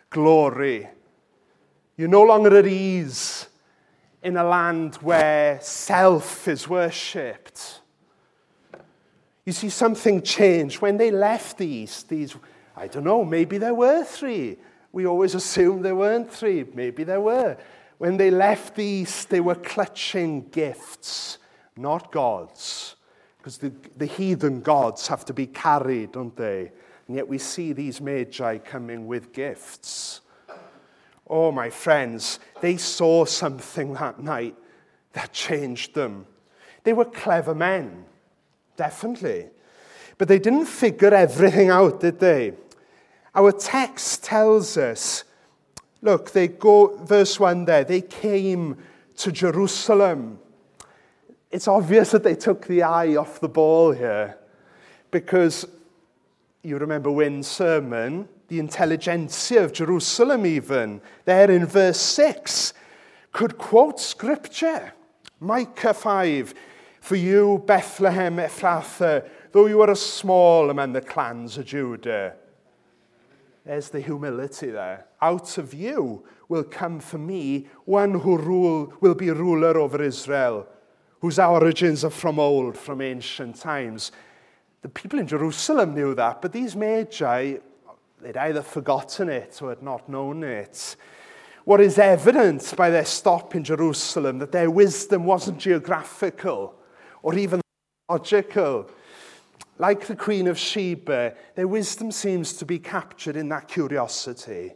glory. 0.10 0.88
You're 1.98 2.08
no 2.08 2.22
longer 2.22 2.56
at 2.56 2.68
ease 2.68 3.48
in 4.22 4.38
a 4.38 4.44
land 4.44 4.96
where 4.98 5.60
self 5.62 6.48
is 6.48 6.68
worshipped. 6.68 7.82
You 9.46 9.54
see, 9.54 9.70
something 9.70 10.22
changed. 10.22 10.80
When 10.80 10.98
they 10.98 11.10
left 11.10 11.58
the 11.58 11.66
East, 11.66 12.10
these, 12.10 12.36
I 12.76 12.88
don't 12.88 13.04
know, 13.04 13.26
maybe 13.26 13.58
there 13.58 13.74
were 13.74 14.04
three. 14.04 14.58
We 14.92 15.08
always 15.08 15.34
assumed 15.34 15.84
there 15.84 15.96
weren't 15.96 16.32
three. 16.32 16.66
Maybe 16.74 17.04
there 17.04 17.22
were. 17.22 17.58
When 17.98 18.18
they 18.18 18.30
left 18.30 18.76
the 18.76 18.84
East, 18.84 19.30
they 19.30 19.40
were 19.40 19.56
clutching 19.56 20.50
gifts, 20.50 21.40
not 21.76 22.12
gods. 22.12 22.96
Because 23.38 23.58
the, 23.58 23.72
the 23.96 24.06
heathen 24.06 24.62
gods 24.62 25.08
have 25.08 25.26
to 25.26 25.34
be 25.34 25.48
carried, 25.48 26.12
don't 26.12 26.36
they? 26.36 26.72
And 27.08 27.16
yet 27.16 27.28
we 27.28 27.38
see 27.38 27.74
these 27.74 28.02
magi 28.02 28.58
coming 28.60 29.08
with 29.08 29.34
gifts. 29.34 30.22
Oh, 31.30 31.52
my 31.52 31.70
friends, 31.70 32.40
they 32.62 32.78
saw 32.78 33.26
something 33.26 33.94
that 33.94 34.20
night 34.20 34.56
that 35.14 35.34
changed 35.34 35.94
them. 35.94 36.26
They 36.84 36.94
were 36.94 37.06
clever 37.06 37.54
men, 37.54 38.06
definitely. 38.76 39.48
But 40.18 40.28
they 40.28 40.40
didn't 40.40 40.66
figure 40.66 41.14
everything 41.14 41.70
out, 41.70 42.00
did 42.00 42.20
they? 42.20 42.54
Our 43.36 43.52
text 43.52 44.24
tells 44.24 44.78
us 44.78 45.24
Look, 46.02 46.32
they 46.32 46.48
go, 46.48 46.98
verse 47.04 47.40
1 47.40 47.66
there, 47.66 47.84
they 47.84 48.02
came 48.02 48.78
to 49.18 49.32
Jerusalem. 49.32 50.40
It's 51.50 51.68
obvious 51.68 52.12
that 52.12 52.24
they 52.24 52.36
took 52.36 52.68
the 52.68 52.84
eye 52.84 53.16
off 53.16 53.40
the 53.40 53.50
ball 53.50 53.92
here 53.92 54.38
because 55.10 55.66
you 56.62 56.78
remember 56.78 57.10
Wynn's 57.10 57.48
sermon, 57.48 58.28
the 58.48 58.60
intelligentsia 58.60 59.64
of 59.64 59.74
Jerusalem, 59.74 60.46
even, 60.46 61.02
there 61.26 61.52
in 61.52 61.66
verse 61.66 62.00
6, 62.00 62.74
could 63.32 63.58
quote 63.58 64.00
scripture. 64.00 64.94
Micah 65.40 65.94
5 65.94 66.54
For 67.02 67.16
you, 67.16 67.64
Bethlehem 67.66 68.38
Ephrathah, 68.38 69.28
though 69.52 69.68
you 69.68 69.82
are 69.82 69.92
a 69.92 69.96
small 69.96 70.70
among 70.70 70.94
the 70.94 71.02
clans 71.02 71.58
of 71.58 71.66
Judah, 71.66 72.36
there's 73.66 73.90
the 73.90 74.00
humility 74.00 74.72
there. 74.72 75.06
Out 75.22 75.58
of 75.58 75.74
you 75.74 76.24
will 76.48 76.64
come 76.64 77.02
for 77.02 77.18
me 77.18 77.68
one 77.84 78.14
who 78.14 78.38
rule, 78.38 78.94
will 79.02 79.14
be 79.14 79.30
ruler 79.30 79.78
over 79.78 80.02
Israel, 80.02 80.66
whose 81.20 81.38
origins 81.38 82.06
are 82.06 82.10
from 82.10 82.40
old, 82.40 82.78
from 82.78 83.02
ancient 83.02 83.58
times. 83.58 84.14
The 84.84 84.90
people 84.90 85.20
in 85.20 85.28
Jerusalem 85.28 85.94
knew 85.94 86.16
that, 86.16 86.42
but 86.42 86.54
these 86.54 86.78
magi, 86.78 87.58
they'd 88.22 88.38
either 88.38 88.62
forgotten 88.62 89.30
it 89.30 89.62
or 89.62 89.70
had 89.70 89.84
not 89.84 90.10
known 90.10 90.44
it. 90.44 90.96
What 91.66 91.82
is 91.82 92.00
evident 92.00 92.74
by 92.78 92.90
their 92.90 93.06
stop 93.06 93.54
in 93.54 93.64
Jerusalem, 93.64 94.40
that 94.40 94.52
their 94.52 94.72
wisdom 94.72 95.26
wasn't 95.26 95.60
geographical 95.60 96.76
or 97.22 97.36
even 97.36 97.62
logical, 98.10 98.90
like 99.80 100.08
the 100.08 100.16
Queen 100.16 100.48
of 100.48 100.58
Sheba, 100.58 101.36
their 101.56 101.68
wisdom 101.68 102.12
seems 102.12 102.54
to 102.54 102.66
be 102.66 102.80
captured 102.80 103.36
in 103.36 103.50
that 103.50 103.68
curiosity, 103.68 104.74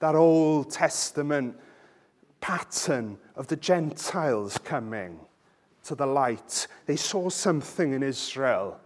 that 0.00 0.14
Old 0.14 0.70
Testament 0.70 1.56
pattern 2.40 3.18
of 3.34 3.46
the 3.46 3.56
Gentiles 3.56 4.58
coming 4.58 5.20
to 5.84 5.94
the 5.94 6.06
light. 6.06 6.66
They 6.86 6.96
saw 6.96 7.30
something 7.30 7.92
in 7.92 8.02
Israel. 8.02 8.80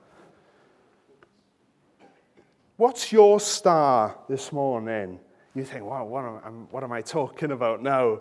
What's 2.81 3.13
your 3.13 3.41
star 3.41 4.17
this 4.27 4.53
morning? 4.53 5.21
You 5.55 5.65
think, 5.65 5.85
wow, 5.85 6.07
what 6.07 6.25
am, 6.25 6.67
what 6.71 6.83
am 6.83 6.93
I 6.93 7.03
talking 7.03 7.53
about 7.53 7.83
now? 7.83 8.21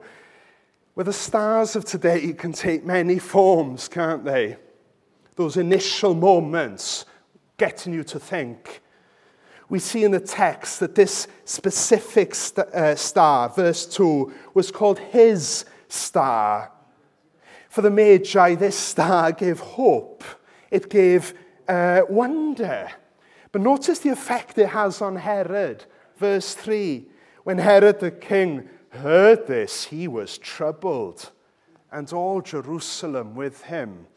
Well, 0.96 1.06
the 1.06 1.14
stars 1.14 1.78
of 1.78 1.86
today 1.86 2.34
can 2.34 2.52
take 2.52 2.84
many 2.84 3.20
forms, 3.20 3.88
can't 3.88 4.26
they? 4.26 4.58
Those 5.38 5.56
initial 5.56 6.14
moments 6.14 7.06
getting 7.56 7.94
you 7.94 8.04
to 8.04 8.20
think. 8.20 8.82
We 9.70 9.80
see 9.80 10.04
in 10.04 10.12
the 10.12 10.20
text 10.20 10.82
that 10.82 10.94
this 10.94 11.30
specific 11.46 12.36
st- 12.36 12.68
uh, 12.68 12.98
star, 12.98 13.48
verse 13.48 13.86
2, 13.86 14.34
was 14.54 14.72
called 14.72 15.00
his 15.00 15.64
star. 15.88 16.70
For 17.70 17.82
the 17.82 17.90
Magi, 17.90 18.56
this 18.56 18.76
star 18.76 19.32
gave 19.32 19.62
hope, 19.62 20.26
it 20.70 20.90
gave 20.90 21.34
uh, 21.70 22.02
wonder. 22.10 22.90
But 23.52 23.62
notice 23.62 24.00
the 24.00 24.10
effect 24.10 24.58
it 24.58 24.70
has 24.70 25.02
on 25.02 25.16
Herod. 25.16 25.86
Verse 26.18 26.54
3 26.54 27.06
When 27.44 27.58
Herod 27.58 28.00
the 28.00 28.12
king 28.12 28.70
heard 28.90 29.48
this, 29.48 29.86
he 29.86 30.08
was 30.08 30.38
troubled, 30.38 31.32
and 31.92 32.12
all 32.14 32.42
Jerusalem 32.42 33.36
with 33.36 33.64
him. 33.64 34.08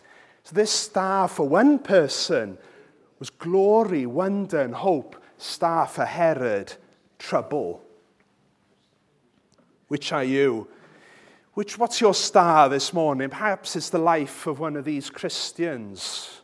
So, 0.45 0.55
this 0.55 0.71
star 0.71 1.29
for 1.29 1.49
one 1.49 1.79
person 1.79 2.59
was 3.19 3.31
glory, 3.31 4.07
wonder, 4.07 4.61
and 4.61 4.75
hope. 4.75 5.17
Star 5.39 5.87
for 5.87 6.05
Herod, 6.05 6.75
trouble. 7.19 7.83
Which 9.89 10.13
are 10.13 10.25
you? 10.25 10.69
Which, 11.55 11.79
what's 11.79 12.01
your 12.01 12.15
star 12.15 12.69
this 12.69 12.93
morning? 12.93 13.29
Perhaps 13.29 13.77
it's 13.77 13.91
the 13.91 13.99
life 13.99 14.47
of 14.47 14.59
one 14.59 14.77
of 14.77 14.85
these 14.85 15.11
Christians. 15.11 16.41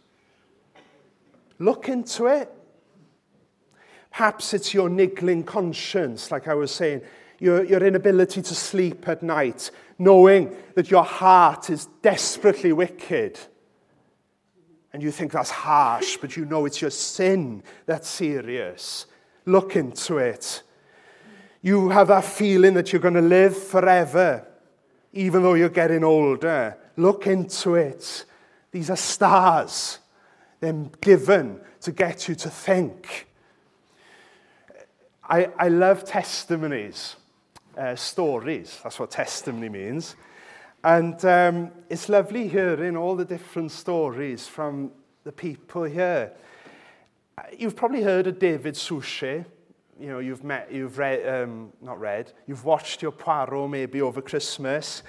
Look 1.58 1.88
into 1.88 2.26
it. 2.26 2.52
Perhaps 4.18 4.52
it's 4.52 4.74
your 4.74 4.88
niggling 4.88 5.44
conscience, 5.44 6.32
like 6.32 6.48
I 6.48 6.54
was 6.54 6.72
saying, 6.72 7.02
your, 7.38 7.62
your 7.62 7.86
inability 7.86 8.42
to 8.42 8.52
sleep 8.52 9.06
at 9.06 9.22
night, 9.22 9.70
knowing 9.96 10.56
that 10.74 10.90
your 10.90 11.04
heart 11.04 11.70
is 11.70 11.86
desperately 12.02 12.72
wicked. 12.72 13.38
And 14.92 15.04
you 15.04 15.12
think 15.12 15.30
that's 15.30 15.50
harsh, 15.50 16.16
but 16.16 16.36
you 16.36 16.46
know 16.46 16.66
it's 16.66 16.80
your 16.80 16.90
sin 16.90 17.62
that's 17.86 18.08
serious. 18.08 19.06
Look 19.44 19.76
into 19.76 20.18
it. 20.18 20.64
You 21.62 21.90
have 21.90 22.08
that 22.08 22.24
feeling 22.24 22.74
that 22.74 22.92
you're 22.92 23.00
going 23.00 23.14
to 23.14 23.20
live 23.20 23.56
forever, 23.56 24.44
even 25.12 25.44
though 25.44 25.54
you're 25.54 25.68
getting 25.68 26.02
older. 26.02 26.76
Look 26.96 27.28
into 27.28 27.76
it. 27.76 28.24
These 28.72 28.90
are 28.90 28.96
stars. 28.96 30.00
They're 30.58 30.90
given 31.00 31.60
to 31.82 31.92
get 31.92 32.26
you 32.26 32.34
to 32.34 32.50
think. 32.50 33.27
I, 35.30 35.50
I 35.58 35.68
love 35.68 36.04
testimonies, 36.04 37.16
uh, 37.76 37.94
stories. 37.96 38.80
That's 38.82 38.98
what 38.98 39.10
testimony 39.10 39.68
means. 39.68 40.16
And 40.82 41.22
um, 41.24 41.70
it's 41.90 42.08
lovely 42.08 42.48
hearing 42.48 42.96
all 42.96 43.14
the 43.14 43.26
different 43.26 43.72
stories 43.72 44.46
from 44.46 44.90
the 45.24 45.32
people 45.32 45.82
here. 45.82 46.32
You've 47.58 47.76
probably 47.76 48.02
heard 48.02 48.26
of 48.26 48.38
David 48.38 48.74
Suchet. 48.74 49.44
You 50.00 50.06
know, 50.06 50.18
you've 50.18 50.44
met, 50.44 50.72
you've 50.72 50.96
read, 50.96 51.28
um, 51.28 51.72
not 51.82 52.00
read, 52.00 52.32
you've 52.46 52.64
watched 52.64 53.02
your 53.02 53.12
Poirot 53.12 53.68
maybe 53.68 54.00
over 54.00 54.22
Christmas. 54.22 55.02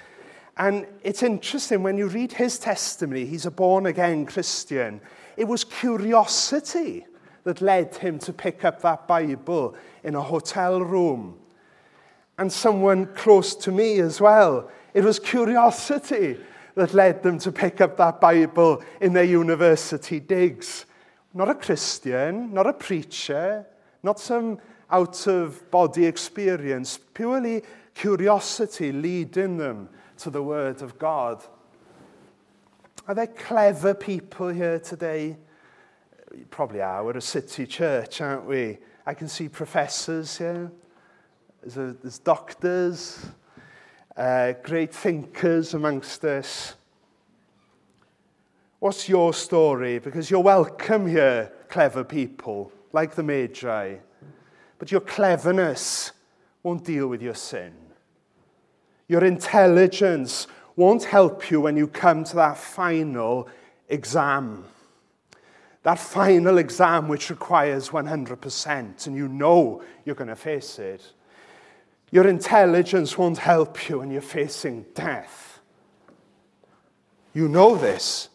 And 0.58 0.86
it's 1.02 1.22
interesting 1.22 1.82
when 1.82 1.96
you 1.96 2.08
read 2.08 2.32
his 2.32 2.58
testimony, 2.58 3.24
he's 3.24 3.46
a 3.46 3.50
born 3.50 3.86
again 3.86 4.26
Christian. 4.26 5.00
It 5.38 5.44
was 5.48 5.64
curiosity 5.64 7.06
that 7.50 7.60
led 7.60 7.96
him 7.96 8.16
to 8.16 8.32
pick 8.32 8.64
up 8.64 8.80
that 8.80 9.08
Bible 9.08 9.74
in 10.04 10.14
a 10.14 10.22
hotel 10.22 10.80
room. 10.80 11.36
And 12.38 12.52
someone 12.52 13.06
close 13.06 13.56
to 13.56 13.72
me 13.72 13.98
as 13.98 14.20
well. 14.20 14.70
It 14.94 15.02
was 15.02 15.18
curiosity 15.18 16.38
that 16.76 16.94
led 16.94 17.24
them 17.24 17.40
to 17.40 17.50
pick 17.50 17.80
up 17.80 17.96
that 17.96 18.20
Bible 18.20 18.84
in 19.00 19.14
their 19.14 19.24
university 19.24 20.20
digs. 20.20 20.86
Not 21.34 21.50
a 21.50 21.56
Christian, 21.56 22.54
not 22.54 22.68
a 22.68 22.72
preacher, 22.72 23.66
not 24.04 24.20
some 24.20 24.60
out 24.88 25.26
of 25.26 25.68
body 25.72 26.06
experience, 26.06 27.00
purely 27.14 27.64
curiosity 27.96 28.92
leading 28.92 29.56
them 29.56 29.88
to 30.18 30.30
the 30.30 30.40
Word 30.40 30.82
of 30.82 31.00
God. 31.00 31.42
Are 33.08 33.14
there 33.16 33.26
clever 33.26 33.92
people 33.92 34.50
here 34.50 34.78
today? 34.78 35.36
Probably 36.50 36.80
are. 36.80 37.04
We're 37.04 37.16
a 37.16 37.20
city 37.20 37.66
church, 37.66 38.20
aren't 38.20 38.46
we? 38.46 38.78
I 39.04 39.14
can 39.14 39.28
see 39.28 39.48
professors 39.48 40.38
here. 40.38 40.70
There's, 41.60 41.76
a, 41.76 41.96
there's 42.00 42.18
doctors, 42.18 43.26
uh, 44.16 44.52
great 44.62 44.94
thinkers 44.94 45.74
amongst 45.74 46.24
us. 46.24 46.74
What's 48.78 49.08
your 49.08 49.34
story? 49.34 49.98
Because 49.98 50.30
you're 50.30 50.40
welcome 50.40 51.06
here, 51.06 51.52
clever 51.68 52.04
people, 52.04 52.72
like 52.92 53.14
the 53.14 53.22
Magi. 53.22 53.96
But 54.78 54.90
your 54.90 55.00
cleverness 55.00 56.12
won't 56.62 56.84
deal 56.84 57.08
with 57.08 57.22
your 57.22 57.34
sin. 57.34 57.74
Your 59.08 59.24
intelligence 59.24 60.46
won't 60.76 61.04
help 61.04 61.50
you 61.50 61.60
when 61.60 61.76
you 61.76 61.88
come 61.88 62.24
to 62.24 62.36
that 62.36 62.56
final 62.56 63.48
exam. 63.88 64.64
That 65.82 65.98
final 65.98 66.58
exam 66.58 67.08
which 67.08 67.30
requires 67.30 67.88
100%, 67.90 69.06
and 69.06 69.16
you 69.16 69.28
know 69.28 69.82
you're 70.04 70.14
going 70.14 70.28
to 70.28 70.36
face 70.36 70.78
it. 70.78 71.12
Your 72.10 72.26
intelligence 72.26 73.16
won't 73.16 73.38
help 73.38 73.88
you 73.88 74.00
when 74.00 74.10
you're 74.10 74.20
facing 74.20 74.84
death. 74.94 75.60
You 77.32 77.48
know 77.48 77.76
this. 77.76 78.28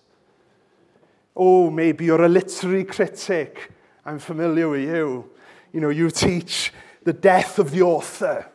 Oh, 1.35 1.69
maybe 1.69 2.05
you're 2.05 2.23
a 2.23 2.29
literary 2.29 2.85
critic. 2.85 3.71
I'm 4.05 4.19
familiar 4.19 4.69
with 4.69 4.89
you. 4.89 5.29
You 5.73 5.81
know, 5.81 5.89
you 5.89 6.09
teach 6.09 6.71
the 7.03 7.13
death 7.13 7.59
of 7.59 7.71
the 7.71 7.81
author. 7.81 8.49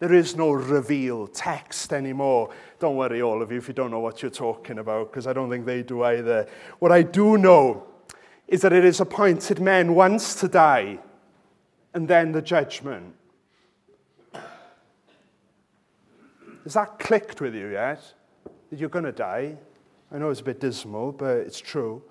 There 0.00 0.12
is 0.12 0.34
no 0.34 0.50
reveal 0.50 1.28
text 1.28 1.92
anymore. 1.92 2.50
Don't 2.80 2.96
worry, 2.96 3.22
all 3.22 3.40
of 3.40 3.52
you, 3.52 3.58
if 3.58 3.68
you 3.68 3.74
don't 3.74 3.92
know 3.92 4.00
what 4.00 4.20
you're 4.20 4.30
talking 4.30 4.78
about, 4.78 5.10
because 5.10 5.28
I 5.28 5.32
don't 5.32 5.48
think 5.48 5.64
they 5.64 5.84
do 5.84 6.02
either. 6.02 6.48
What 6.80 6.90
I 6.90 7.02
do 7.02 7.38
know 7.38 7.86
is 8.48 8.60
that 8.62 8.72
it 8.72 8.84
is 8.84 9.00
appointed 9.00 9.60
men 9.60 9.94
once 9.94 10.34
to 10.36 10.48
die 10.48 10.98
and 11.94 12.08
then 12.08 12.32
the 12.32 12.42
judgment. 12.42 13.14
Has 16.64 16.74
that 16.74 16.98
clicked 16.98 17.40
with 17.40 17.54
you 17.54 17.68
yet? 17.68 18.02
That 18.70 18.78
you're 18.78 18.88
going 18.88 19.04
to 19.04 19.12
die? 19.12 19.56
I 20.10 20.18
know 20.18 20.30
it's 20.30 20.40
a 20.40 20.44
bit 20.44 20.60
dismal, 20.60 21.12
but 21.12 21.36
it's 21.38 21.60
true. 21.60 22.02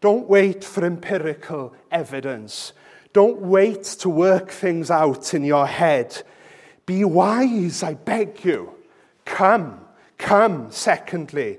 Don't 0.00 0.28
wait 0.28 0.64
for 0.64 0.84
empirical 0.84 1.74
evidence. 1.90 2.72
Don't 3.12 3.40
wait 3.40 3.84
to 3.84 4.08
work 4.08 4.50
things 4.50 4.90
out 4.90 5.34
in 5.34 5.44
your 5.44 5.66
head. 5.66 6.22
Be 6.84 7.04
wise, 7.04 7.82
I 7.82 7.94
beg 7.94 8.44
you. 8.44 8.74
Come, 9.24 9.80
come, 10.18 10.70
secondly. 10.70 11.58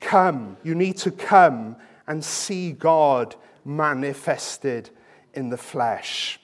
Come. 0.00 0.56
You 0.62 0.74
need 0.74 0.96
to 0.98 1.10
come 1.10 1.76
and 2.08 2.24
see 2.24 2.72
God 2.72 3.36
manifested 3.64 4.90
in 5.34 5.50
the 5.50 5.56
flesh. 5.56 6.40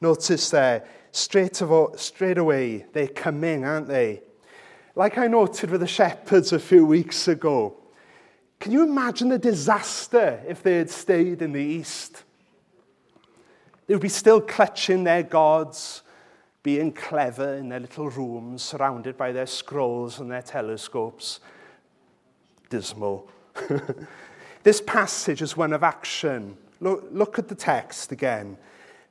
Notice 0.00 0.48
there, 0.50 0.86
straight, 1.10 1.60
straight 1.96 2.38
away, 2.38 2.86
they're 2.92 3.08
coming, 3.08 3.64
aren't 3.64 3.88
they? 3.88 4.22
Like 4.94 5.18
I 5.18 5.26
noted 5.26 5.70
with 5.70 5.80
the 5.80 5.86
shepherds 5.86 6.52
a 6.52 6.58
few 6.58 6.86
weeks 6.86 7.28
ago, 7.28 7.76
can 8.60 8.72
you 8.72 8.82
imagine 8.82 9.28
the 9.28 9.38
disaster 9.38 10.42
if 10.46 10.62
they 10.62 10.76
had 10.76 10.90
stayed 10.90 11.42
in 11.42 11.52
the 11.52 11.62
east? 11.62 12.22
They 13.86 13.94
would 13.94 14.02
be 14.02 14.08
still 14.08 14.40
clutching 14.40 15.04
their 15.04 15.22
gods, 15.22 16.02
being 16.62 16.92
clever 16.92 17.54
in 17.54 17.70
their 17.70 17.80
little 17.80 18.10
rooms, 18.10 18.62
surrounded 18.62 19.16
by 19.16 19.32
their 19.32 19.46
scrolls 19.46 20.20
and 20.20 20.30
their 20.30 20.42
telescopes. 20.42 21.40
Dismal. 22.68 23.28
this 24.62 24.80
passage 24.80 25.42
is 25.42 25.56
one 25.56 25.72
of 25.72 25.82
action. 25.82 26.56
Look, 26.80 27.08
look 27.10 27.38
at 27.38 27.48
the 27.48 27.54
text 27.54 28.12
again. 28.12 28.56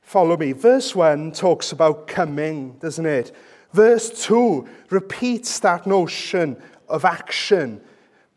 Follow 0.02 0.36
me. 0.36 0.52
Verse 0.52 0.94
1 0.94 1.32
talks 1.32 1.72
about 1.72 2.06
coming, 2.06 2.72
doesn't 2.80 3.06
it? 3.06 3.34
Verse 3.72 4.26
2 4.26 4.68
repeats 4.90 5.60
that 5.60 5.86
notion 5.86 6.60
of 6.88 7.04
action. 7.04 7.80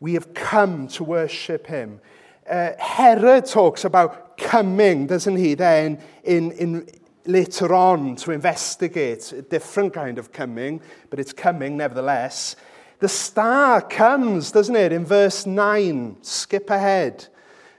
We 0.00 0.14
have 0.14 0.34
come 0.34 0.88
to 0.88 1.04
worship 1.04 1.66
him. 1.66 2.00
Uh, 2.48 2.72
Herod 2.78 3.46
talks 3.46 3.84
about 3.84 4.36
coming, 4.36 5.06
doesn't 5.06 5.36
he, 5.36 5.54
then 5.54 5.98
in, 6.24 6.52
in, 6.52 6.88
later 7.26 7.74
on 7.74 8.16
to 8.16 8.32
investigate 8.32 9.32
a 9.32 9.42
different 9.42 9.94
kind 9.94 10.18
of 10.18 10.30
coming, 10.30 10.80
but 11.10 11.18
it's 11.18 11.32
coming 11.32 11.76
nevertheless. 11.76 12.54
The 13.00 13.08
star 13.08 13.80
comes, 13.80 14.50
doesn't 14.52 14.76
it, 14.76 14.92
in 14.92 15.04
verse 15.04 15.46
9. 15.46 16.16
Skip 16.22 16.70
ahead. 16.70 17.26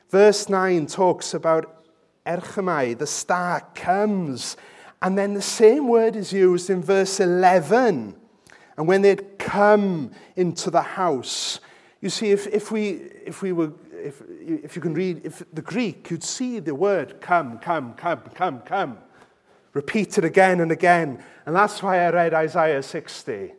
Verse 0.09 0.49
9 0.49 0.87
talks 0.87 1.33
about 1.33 1.83
Erchomai, 2.25 2.97
the 2.97 3.07
star 3.07 3.61
comes 3.75 4.57
and 5.05 5.15
then 5.15 5.35
the 5.35 5.41
same 5.41 5.87
word 5.87 6.15
is 6.15 6.33
used 6.33 6.71
in 6.71 6.81
verse 6.81 7.19
11. 7.19 8.15
And 8.75 8.87
when 8.87 9.03
they'd 9.03 9.37
come 9.37 10.09
into 10.35 10.71
the 10.71 10.81
house, 10.81 11.59
you 12.01 12.09
see, 12.09 12.31
if, 12.31 12.47
if, 12.47 12.71
we, 12.71 12.89
if 13.23 13.43
we 13.43 13.51
were, 13.51 13.71
if, 13.93 14.21
if 14.41 14.75
you 14.75 14.81
can 14.81 14.95
read 14.95 15.21
if 15.23 15.43
the 15.53 15.61
Greek, 15.61 16.09
you'd 16.09 16.23
see 16.23 16.59
the 16.59 16.73
word 16.73 17.21
come, 17.21 17.59
come, 17.59 17.93
come, 17.93 18.21
come, 18.33 18.61
come, 18.61 18.97
repeated 19.73 20.25
again 20.25 20.59
and 20.59 20.71
again. 20.71 21.23
And 21.45 21.55
that's 21.55 21.83
why 21.83 21.99
I 21.99 22.09
read 22.09 22.33
Isaiah 22.33 22.81
60. 22.81 23.53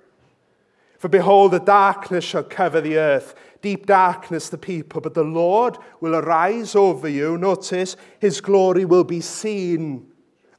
For 0.99 1.09
behold, 1.09 1.53
the 1.53 1.61
darkness 1.61 2.25
shall 2.25 2.43
cover 2.43 2.81
the 2.81 2.97
earth, 2.97 3.35
deep 3.61 3.87
darkness 3.87 4.49
the 4.49 4.59
people, 4.59 5.01
but 5.01 5.15
the 5.15 5.25
Lord 5.25 5.77
will 6.01 6.15
arise 6.15 6.75
over 6.75 7.09
you. 7.09 7.37
Notice, 7.37 7.97
his 8.19 8.41
glory 8.41 8.85
will 8.85 9.05
be 9.05 9.21
seen 9.21 10.07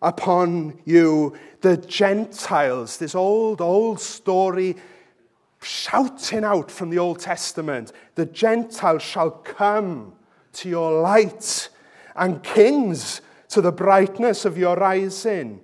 upon 0.02 0.80
you. 0.86 1.36
The 1.62 1.78
Gentiles, 1.78 2.98
this 2.98 3.16
old, 3.16 3.62
old 3.62 4.00
story 4.00 4.76
shouting 5.62 6.44
out 6.44 6.70
from 6.70 6.90
the 6.92 7.00
Old 7.00 7.20
Testament, 7.20 7.92
the 8.16 8.26
Gentiles 8.26 9.02
shall 9.02 9.32
come 9.32 10.14
to 10.54 10.70
your 10.70 11.02
light, 11.02 11.70
and 12.16 12.44
kings 12.44 13.22
to 13.50 13.62
the 13.62 13.72
brightness 13.72 14.46
of 14.46 14.58
your 14.58 14.76
rising. 14.76 15.62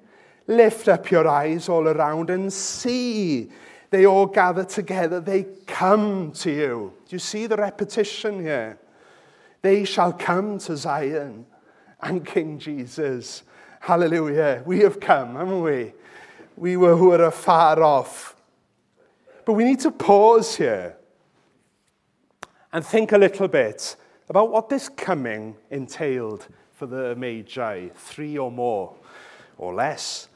Lift 0.48 0.88
up 0.88 1.10
your 1.10 1.28
eyes 1.28 1.70
all 1.70 1.88
around 1.88 2.30
and 2.30 2.52
see 2.52 3.50
They 3.94 4.08
all 4.08 4.26
gather 4.26 4.64
together. 4.64 5.20
They 5.20 5.46
come 5.68 6.32
to 6.32 6.52
you. 6.52 6.94
Do 7.08 7.16
you 7.16 7.20
see 7.20 7.46
the 7.46 7.58
repetition 7.58 8.40
here? 8.40 8.80
They 9.62 9.86
shall 9.86 10.12
come 10.12 10.58
to 10.58 10.76
Zion 10.76 11.46
and 12.02 12.26
King 12.26 12.58
Jesus. 12.58 13.44
Hallelujah. 13.82 14.64
We 14.66 14.80
have 14.80 15.00
come, 15.00 15.36
haven't 15.36 15.62
we? 15.62 15.94
We 16.58 16.76
were 16.76 16.96
who 16.96 17.10
were 17.10 17.24
afar 17.24 17.84
off. 17.84 18.36
But 19.46 19.54
we 19.54 19.64
need 19.64 19.82
to 19.82 19.92
pause 19.92 20.56
here 20.56 20.98
and 22.72 22.84
think 22.84 23.12
a 23.12 23.18
little 23.20 23.48
bit 23.48 23.96
about 24.28 24.50
what 24.50 24.70
this 24.70 24.90
coming 24.90 25.56
entailed 25.70 26.48
for 26.72 26.88
the 26.88 27.16
Magi, 27.16 27.90
three 27.90 28.40
or 28.40 28.52
more 28.52 28.96
or 29.60 29.76
less 29.76 30.30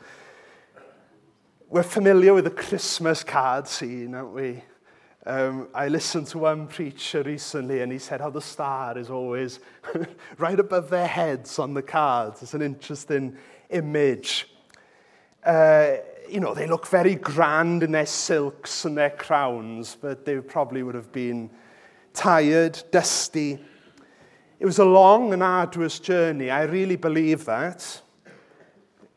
we're 1.69 1.83
familiar 1.83 2.33
with 2.33 2.45
the 2.45 2.49
Christmas 2.49 3.25
card 3.25 3.67
scene, 3.67 4.15
aren't 4.15 4.33
we? 4.33 4.63
Um, 5.25 5.67
I 5.75 5.89
listened 5.89 6.27
to 6.27 6.37
one 6.37 6.67
preacher 6.67 7.23
recently 7.23 7.81
and 7.81 7.91
he 7.91 7.99
said 7.99 8.21
how 8.21 8.29
the 8.29 8.41
star 8.41 8.97
is 8.97 9.09
always 9.09 9.59
right 10.37 10.57
above 10.57 10.89
their 10.89 11.07
heads 11.07 11.59
on 11.59 11.73
the 11.73 11.81
cards. 11.81 12.41
It's 12.41 12.53
an 12.53 12.61
interesting 12.61 13.35
image. 13.69 14.49
Uh, 15.43 15.97
you 16.29 16.39
know, 16.39 16.53
they 16.53 16.67
look 16.67 16.87
very 16.87 17.15
grand 17.15 17.83
in 17.83 17.91
their 17.91 18.05
silks 18.05 18.85
and 18.85 18.97
their 18.97 19.09
crowns, 19.09 19.97
but 19.99 20.23
they 20.23 20.39
probably 20.39 20.83
would 20.83 20.95
have 20.95 21.11
been 21.11 21.49
tired, 22.13 22.81
dusty. 22.91 23.59
It 24.61 24.65
was 24.65 24.79
a 24.79 24.85
long 24.85 25.33
and 25.33 25.43
arduous 25.43 25.99
journey. 25.99 26.49
I 26.49 26.63
really 26.63 26.95
believe 26.95 27.43
that, 27.43 28.01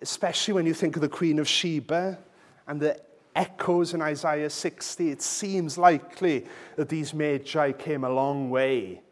especially 0.02 0.54
when 0.54 0.66
you 0.66 0.74
think 0.74 0.96
of 0.96 1.02
the 1.02 1.08
Queen 1.08 1.38
of 1.38 1.46
Sheba 1.46 2.18
and 2.70 2.80
the 2.80 2.96
echoes 3.34 3.94
in 3.94 4.00
Isaiah 4.00 4.48
60, 4.48 5.10
it 5.10 5.20
seems 5.22 5.76
likely 5.76 6.46
that 6.76 6.88
these 6.88 7.12
Magi 7.12 7.72
came 7.72 8.04
a 8.04 8.08
long 8.08 8.48
way. 8.48 9.02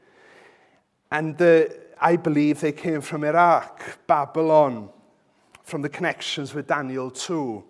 And 1.10 1.36
the, 1.36 1.76
I 2.00 2.14
believe 2.14 2.60
they 2.60 2.70
came 2.70 3.00
from 3.00 3.24
Iraq, 3.24 4.06
Babylon, 4.06 4.90
from 5.64 5.82
the 5.82 5.88
connections 5.88 6.54
with 6.54 6.68
Daniel 6.68 7.10
2. 7.10 7.64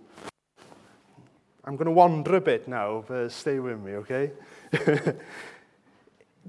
I'm 1.64 1.77
going 1.77 1.87
to 1.87 1.92
wander 1.92 2.37
a 2.37 2.40
bit 2.42 2.68
now, 2.68 3.03
but 3.09 3.31
stay 3.33 3.59
with 3.59 3.81
me, 3.81 3.92
okay? 3.92 4.33
Do 4.72 5.14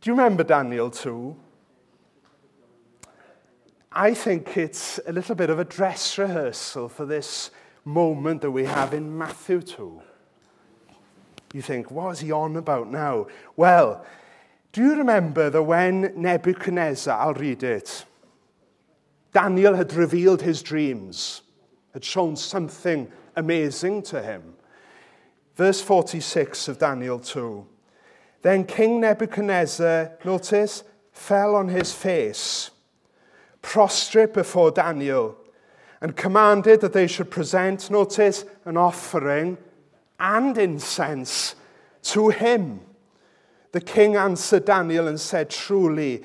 you 0.03 0.11
remember 0.11 0.43
Daniel 0.43 0.91
2? 0.91 1.33
I 3.93 4.13
think 4.13 4.57
it's 4.57 4.99
a 5.07 5.13
little 5.13 5.35
bit 5.35 5.49
of 5.49 5.59
a 5.59 5.65
dress 5.65 6.17
rehearsal 6.17 6.89
for 6.89 7.05
this 7.05 7.51
moment 7.85 8.41
that 8.41 8.51
we 8.51 8.65
have 8.65 8.93
in 8.93 9.17
Matthew 9.17 9.61
2. 9.61 10.01
You 11.53 11.61
think, 11.61 11.89
what 11.89 12.11
is 12.11 12.19
he 12.19 12.31
on 12.31 12.55
about 12.55 12.91
now? 12.91 13.27
Well, 13.55 14.05
do 14.71 14.81
you 14.81 14.95
remember 14.95 15.49
that 15.49 15.63
when 15.63 16.13
Nebuchadnezzar, 16.15 17.19
I'll 17.19 17.33
read 17.33 17.63
it, 17.63 18.05
Daniel 19.33 19.75
had 19.75 19.93
revealed 19.93 20.41
his 20.41 20.61
dreams, 20.61 21.41
had 21.93 22.03
shown 22.03 22.35
something 22.35 23.11
amazing 23.35 24.03
to 24.03 24.21
him. 24.21 24.55
Verse 25.55 25.81
46 25.81 26.67
of 26.67 26.77
Daniel 26.77 27.19
2. 27.19 27.65
Then 28.41 28.63
King 28.63 29.01
Nebuchadnezzar, 29.01 30.11
notice, 30.23 30.83
fell 31.11 31.55
on 31.55 31.67
his 31.67 31.91
face, 31.91 32.71
prostrate 33.61 34.33
before 34.33 34.71
Daniel 34.71 35.37
and 36.01 36.15
commanded 36.15 36.81
that 36.81 36.93
they 36.93 37.07
should 37.07 37.29
present, 37.29 37.91
notice, 37.91 38.45
an 38.65 38.77
offering 38.77 39.57
and 40.19 40.57
incense 40.57 41.55
to 42.03 42.29
him. 42.29 42.81
The 43.71 43.81
king 43.81 44.15
answered 44.15 44.65
Daniel 44.65 45.07
and 45.07 45.19
said, 45.19 45.49
Truly, 45.49 46.23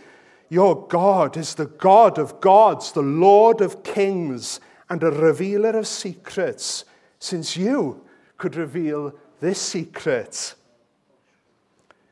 your 0.48 0.86
God 0.86 1.36
is 1.36 1.54
the 1.54 1.66
God 1.66 2.18
of 2.18 2.40
gods, 2.40 2.92
the 2.92 3.02
Lord 3.02 3.60
of 3.60 3.82
kings, 3.82 4.60
and 4.88 5.02
a 5.02 5.10
revealer 5.10 5.70
of 5.70 5.86
secrets, 5.86 6.84
since 7.18 7.56
you 7.56 8.04
could 8.38 8.56
reveal 8.56 9.12
this 9.40 9.60
secret. 9.60 10.54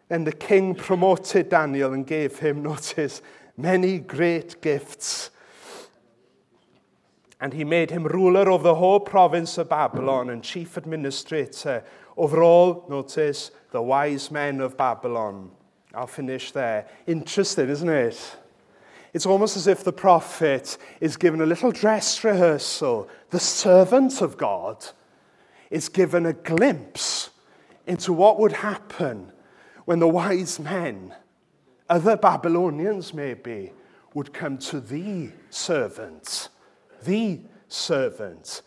Then 0.08 0.24
the 0.24 0.32
king 0.32 0.74
promoted 0.74 1.48
Daniel 1.48 1.92
and 1.92 2.06
gave 2.06 2.38
him, 2.38 2.62
notice, 2.64 3.22
many 3.56 3.98
great 3.98 4.60
gifts 4.60 5.30
and 7.42 7.52
he 7.52 7.64
made 7.64 7.90
him 7.90 8.04
ruler 8.04 8.48
of 8.48 8.62
the 8.62 8.76
whole 8.76 9.00
province 9.00 9.58
of 9.58 9.68
Babylon 9.68 10.30
and 10.30 10.44
chief 10.44 10.76
administrator 10.76 11.82
over 12.16 12.40
all, 12.40 12.86
notice, 12.88 13.50
the 13.72 13.82
wise 13.82 14.30
men 14.30 14.60
of 14.60 14.76
Babylon. 14.76 15.50
I'll 15.92 16.06
finish 16.06 16.52
there. 16.52 16.86
Interesting, 17.04 17.68
isn't 17.68 17.88
it? 17.88 18.36
It's 19.12 19.26
almost 19.26 19.56
as 19.56 19.66
if 19.66 19.82
the 19.82 19.92
prophet 19.92 20.78
is 21.00 21.16
given 21.16 21.40
a 21.40 21.46
little 21.46 21.72
dress 21.72 22.22
rehearsal. 22.22 23.08
The 23.30 23.40
servant 23.40 24.22
of 24.22 24.36
God 24.36 24.86
is 25.68 25.88
given 25.88 26.26
a 26.26 26.32
glimpse 26.32 27.30
into 27.88 28.12
what 28.12 28.38
would 28.38 28.52
happen 28.52 29.32
when 29.84 29.98
the 29.98 30.06
wise 30.06 30.60
men, 30.60 31.12
other 31.90 32.16
Babylonians 32.16 33.12
maybe, 33.12 33.72
would 34.14 34.32
come 34.32 34.58
to 34.58 34.78
the 34.78 35.32
servant 35.50 36.48
the 37.04 37.40
servant. 37.68 38.62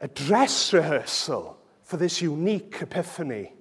A 0.00 0.08
dress 0.08 0.72
rehearsal 0.72 1.58
for 1.82 1.96
this 1.96 2.20
unique 2.20 2.78
epiphany. 2.80 3.52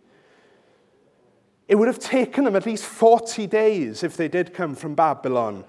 It 1.67 1.75
would 1.75 1.87
have 1.87 1.99
taken 1.99 2.43
them 2.43 2.55
at 2.55 2.65
least 2.65 2.83
40 2.83 3.47
days 3.47 4.03
if 4.03 4.17
they 4.17 4.27
did 4.27 4.53
come 4.53 4.75
from 4.75 4.95
Babylon. 4.95 5.63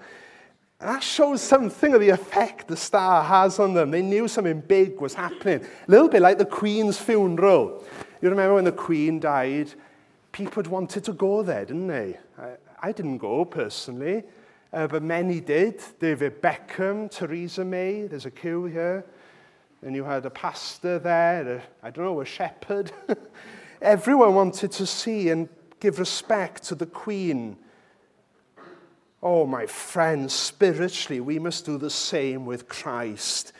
And 0.79 0.89
that 0.89 1.03
shows 1.03 1.41
something 1.41 1.93
of 1.93 2.01
the 2.01 2.09
effect 2.09 2.67
the 2.67 2.75
star 2.75 3.23
has 3.23 3.57
on 3.59 3.73
them. 3.73 3.91
They 3.91 4.01
knew 4.01 4.27
something 4.27 4.59
big 4.59 4.99
was 4.99 5.13
happening. 5.13 5.61
A 5.61 5.91
little 5.91 6.09
bit 6.09 6.21
like 6.21 6.37
the 6.37 6.45
Queen's 6.45 6.97
funeral. 6.97 7.83
You 8.21 8.29
remember 8.29 8.55
when 8.55 8.65
the 8.65 8.73
Queen 8.73 9.19
died, 9.19 9.73
people 10.33 10.61
had 10.61 10.67
wanted 10.67 11.05
to 11.05 11.13
go 11.13 11.41
there, 11.41 11.63
didn't 11.63 11.87
they? 11.87 12.17
I, 12.37 12.51
I 12.81 12.91
didn't 12.91 13.19
go 13.19 13.45
personally. 13.45 14.23
Uh, 14.73 14.87
but 14.87 15.03
many 15.03 15.39
did. 15.39 15.81
David 15.99 16.41
Beckham, 16.41 17.09
Theresa 17.09 17.63
May, 17.63 18.07
there's 18.07 18.25
a 18.25 18.31
queue 18.31 18.65
here. 18.65 19.05
And 19.83 19.95
you 19.95 20.03
had 20.03 20.25
a 20.25 20.29
pastor 20.29 20.97
there, 20.97 21.61
I 21.83 21.91
don't 21.91 22.05
know, 22.05 22.21
a 22.21 22.25
shepherd. 22.25 22.91
Everyone 23.81 24.33
wanted 24.33 24.71
to 24.73 24.85
see 24.85 25.29
and 25.29 25.47
give 25.79 25.99
respect 25.99 26.63
to 26.63 26.75
the 26.75 26.85
Queen. 26.85 27.57
Oh, 29.21 29.45
my 29.45 29.65
friends, 29.65 30.33
spiritually, 30.33 31.19
we 31.19 31.37
must 31.37 31.65
do 31.65 31.77
the 31.77 31.89
same 31.89 32.45
with 32.45 32.67
Christ. 32.67 33.53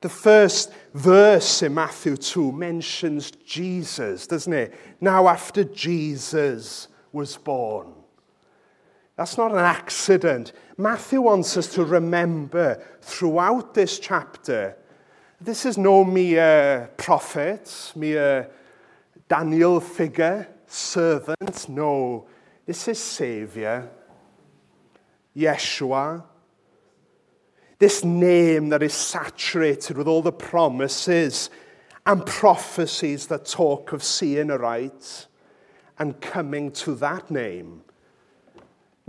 The 0.00 0.08
first 0.08 0.72
verse 0.94 1.62
in 1.62 1.74
Matthew 1.74 2.16
2 2.16 2.52
mentions 2.52 3.30
Jesus, 3.30 4.26
doesn't 4.26 4.52
it? 4.52 4.74
Now, 5.00 5.28
after 5.28 5.64
Jesus 5.64 6.88
was 7.12 7.36
born. 7.36 7.99
That's 9.20 9.36
not 9.36 9.52
an 9.52 9.58
accident. 9.58 10.52
Matthew 10.78 11.20
wants 11.20 11.54
us 11.58 11.66
to 11.74 11.84
remember 11.84 12.82
throughout 13.02 13.74
this 13.74 13.98
chapter 13.98 14.78
this 15.38 15.66
is 15.66 15.76
no 15.76 16.04
mere 16.04 16.88
prophet, 16.96 17.92
mere 17.94 18.48
Daniel 19.28 19.78
figure, 19.78 20.48
servant. 20.66 21.68
No, 21.68 22.28
this 22.64 22.88
is 22.88 22.98
Saviour, 22.98 23.90
Yeshua. 25.36 26.24
This 27.78 28.02
name 28.02 28.70
that 28.70 28.82
is 28.82 28.94
saturated 28.94 29.98
with 29.98 30.08
all 30.08 30.22
the 30.22 30.32
promises 30.32 31.50
and 32.06 32.24
prophecies 32.24 33.26
that 33.26 33.44
talk 33.44 33.92
of 33.92 34.02
seeing 34.02 34.50
aright 34.50 35.26
and 35.98 36.18
coming 36.22 36.72
to 36.72 36.94
that 36.94 37.30
name 37.30 37.82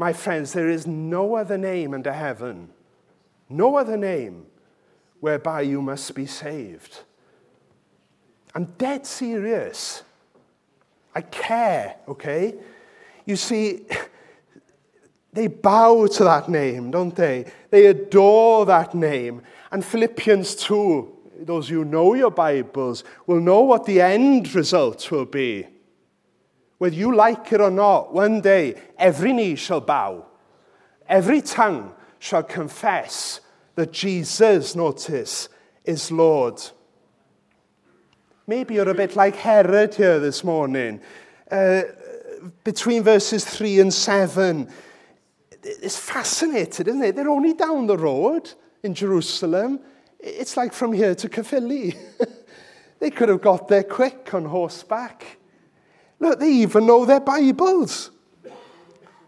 my 0.01 0.13
friends, 0.13 0.53
there 0.53 0.67
is 0.67 0.87
no 0.87 1.35
other 1.35 1.59
name 1.59 1.93
under 1.93 2.11
heaven, 2.11 2.67
no 3.47 3.75
other 3.75 3.95
name 3.95 4.47
whereby 5.19 5.61
you 5.61 5.79
must 5.79 6.15
be 6.15 6.25
saved. 6.25 7.01
I'm 8.55 8.65
dead 8.79 9.05
serious. 9.05 10.01
I 11.13 11.21
care, 11.21 11.97
okay? 12.07 12.55
You 13.27 13.35
see, 13.35 13.85
they 15.33 15.45
bow 15.45 16.07
to 16.07 16.23
that 16.23 16.49
name, 16.49 16.89
don't 16.89 17.15
they? 17.15 17.45
They 17.69 17.85
adore 17.85 18.65
that 18.65 18.95
name. 18.95 19.43
And 19.71 19.85
Philippians 19.85 20.55
2, 20.55 21.17
those 21.41 21.69
who 21.69 21.85
know 21.85 22.15
your 22.15 22.31
Bibles, 22.31 23.03
will 23.27 23.39
know 23.39 23.61
what 23.61 23.85
the 23.85 24.01
end 24.01 24.55
result 24.55 25.11
will 25.11 25.25
be. 25.25 25.67
Whether 26.81 26.95
you 26.95 27.15
like 27.15 27.53
it 27.53 27.61
or 27.61 27.69
not, 27.69 28.11
one 28.11 28.41
day 28.41 28.73
every 28.97 29.33
knee 29.33 29.53
shall 29.53 29.81
bow, 29.81 30.25
every 31.07 31.39
tongue 31.39 31.93
shall 32.17 32.41
confess 32.41 33.39
that 33.75 33.93
Jesus, 33.93 34.75
notice, 34.75 35.47
is 35.85 36.11
Lord. 36.11 36.59
Maybe 38.47 38.73
you're 38.73 38.89
a 38.89 38.95
bit 38.95 39.15
like 39.15 39.35
Herod 39.35 39.93
here 39.93 40.19
this 40.19 40.43
morning. 40.43 41.01
Uh, 41.51 41.83
between 42.63 43.03
verses 43.03 43.45
3 43.45 43.81
and 43.81 43.93
7, 43.93 44.67
it's 45.61 45.99
fascinating, 45.99 46.87
isn't 46.87 47.03
it? 47.03 47.15
They're 47.15 47.29
only 47.29 47.53
down 47.53 47.85
the 47.85 47.95
road 47.99 48.51
in 48.81 48.95
Jerusalem. 48.95 49.81
It's 50.19 50.57
like 50.57 50.73
from 50.73 50.93
here 50.93 51.13
to 51.13 51.29
Caerphilly. 51.29 51.95
they 52.99 53.11
could 53.11 53.29
have 53.29 53.41
got 53.43 53.67
there 53.67 53.83
quick 53.83 54.33
on 54.33 54.45
horseback. 54.45 55.37
Look, 56.21 56.39
they 56.39 56.51
even 56.51 56.85
know 56.85 57.03
their 57.03 57.19
Bibles. 57.19 58.11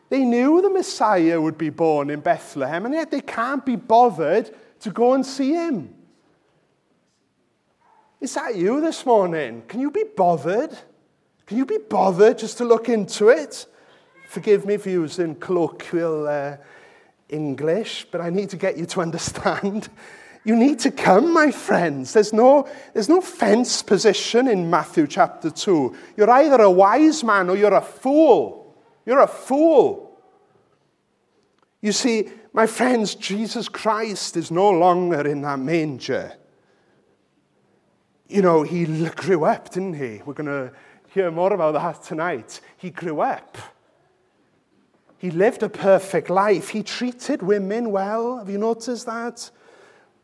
They 0.09 0.23
knew 0.23 0.61
the 0.61 0.69
Messiah 0.69 1.41
would 1.41 1.57
be 1.57 1.71
born 1.71 2.11
in 2.11 2.19
Bethlehem, 2.19 2.85
and 2.85 2.93
yet 2.93 3.09
they 3.09 3.19
can't 3.19 3.65
be 3.65 3.75
bothered 3.75 4.55
to 4.81 4.91
go 4.91 5.13
and 5.13 5.25
see 5.25 5.53
him. 5.53 5.91
Is 8.21 8.35
that 8.35 8.55
you 8.55 8.79
this 8.79 9.07
morning? 9.07 9.63
Can 9.67 9.79
you 9.79 9.89
be 9.89 10.03
bothered? 10.15 10.77
Can 11.47 11.57
you 11.57 11.65
be 11.65 11.79
bothered 11.79 12.37
just 12.37 12.59
to 12.59 12.63
look 12.63 12.89
into 12.89 13.29
it? 13.29 13.65
Forgive 14.27 14.67
me 14.67 14.77
for 14.77 14.91
using 14.91 15.33
colloquial 15.35 16.27
uh, 16.27 16.57
English, 17.27 18.05
but 18.11 18.21
I 18.21 18.29
need 18.29 18.51
to 18.51 18.57
get 18.57 18.77
you 18.77 18.85
to 18.85 19.01
understand. 19.07 19.89
You 20.45 20.55
need 20.55 20.79
to 20.79 20.91
come, 20.91 21.33
my 21.33 21.51
friends. 21.51 22.13
There's 22.13 22.33
no, 22.33 22.67
there's 22.93 23.07
no 23.07 23.21
fence 23.21 23.81
position 23.81 24.47
in 24.47 24.69
Matthew 24.69 25.07
chapter 25.07 25.49
2. 25.49 25.95
You're 26.17 26.29
either 26.29 26.61
a 26.61 26.69
wise 26.71 27.23
man 27.23 27.49
or 27.49 27.55
you're 27.55 27.73
a 27.73 27.81
fool. 27.81 28.75
You're 29.05 29.21
a 29.21 29.27
fool. 29.27 30.19
You 31.81 31.93
see, 31.93 32.29
my 32.51 32.67
friends, 32.67 33.15
Jesus 33.15 33.69
Christ 33.69 34.35
is 34.35 34.51
no 34.51 34.69
longer 34.69 35.25
in 35.27 35.41
that 35.41 35.59
manger. 35.59 36.33
You 38.27 38.41
know, 38.41 38.63
he 38.63 38.85
grew 39.09 39.45
up, 39.45 39.69
didn't 39.69 39.93
he? 39.93 40.21
We're 40.25 40.33
going 40.33 40.47
to 40.47 40.73
hear 41.13 41.31
more 41.31 41.53
about 41.53 41.73
that 41.73 42.03
tonight. 42.03 42.59
He 42.77 42.89
grew 42.89 43.21
up. 43.21 43.57
He 45.17 45.31
lived 45.31 45.63
a 45.63 45.69
perfect 45.69 46.29
life. 46.29 46.69
He 46.69 46.83
treated 46.83 47.41
women 47.41 47.91
well. 47.91 48.39
Have 48.39 48.49
you 48.49 48.57
noticed 48.57 49.05
that? 49.05 49.49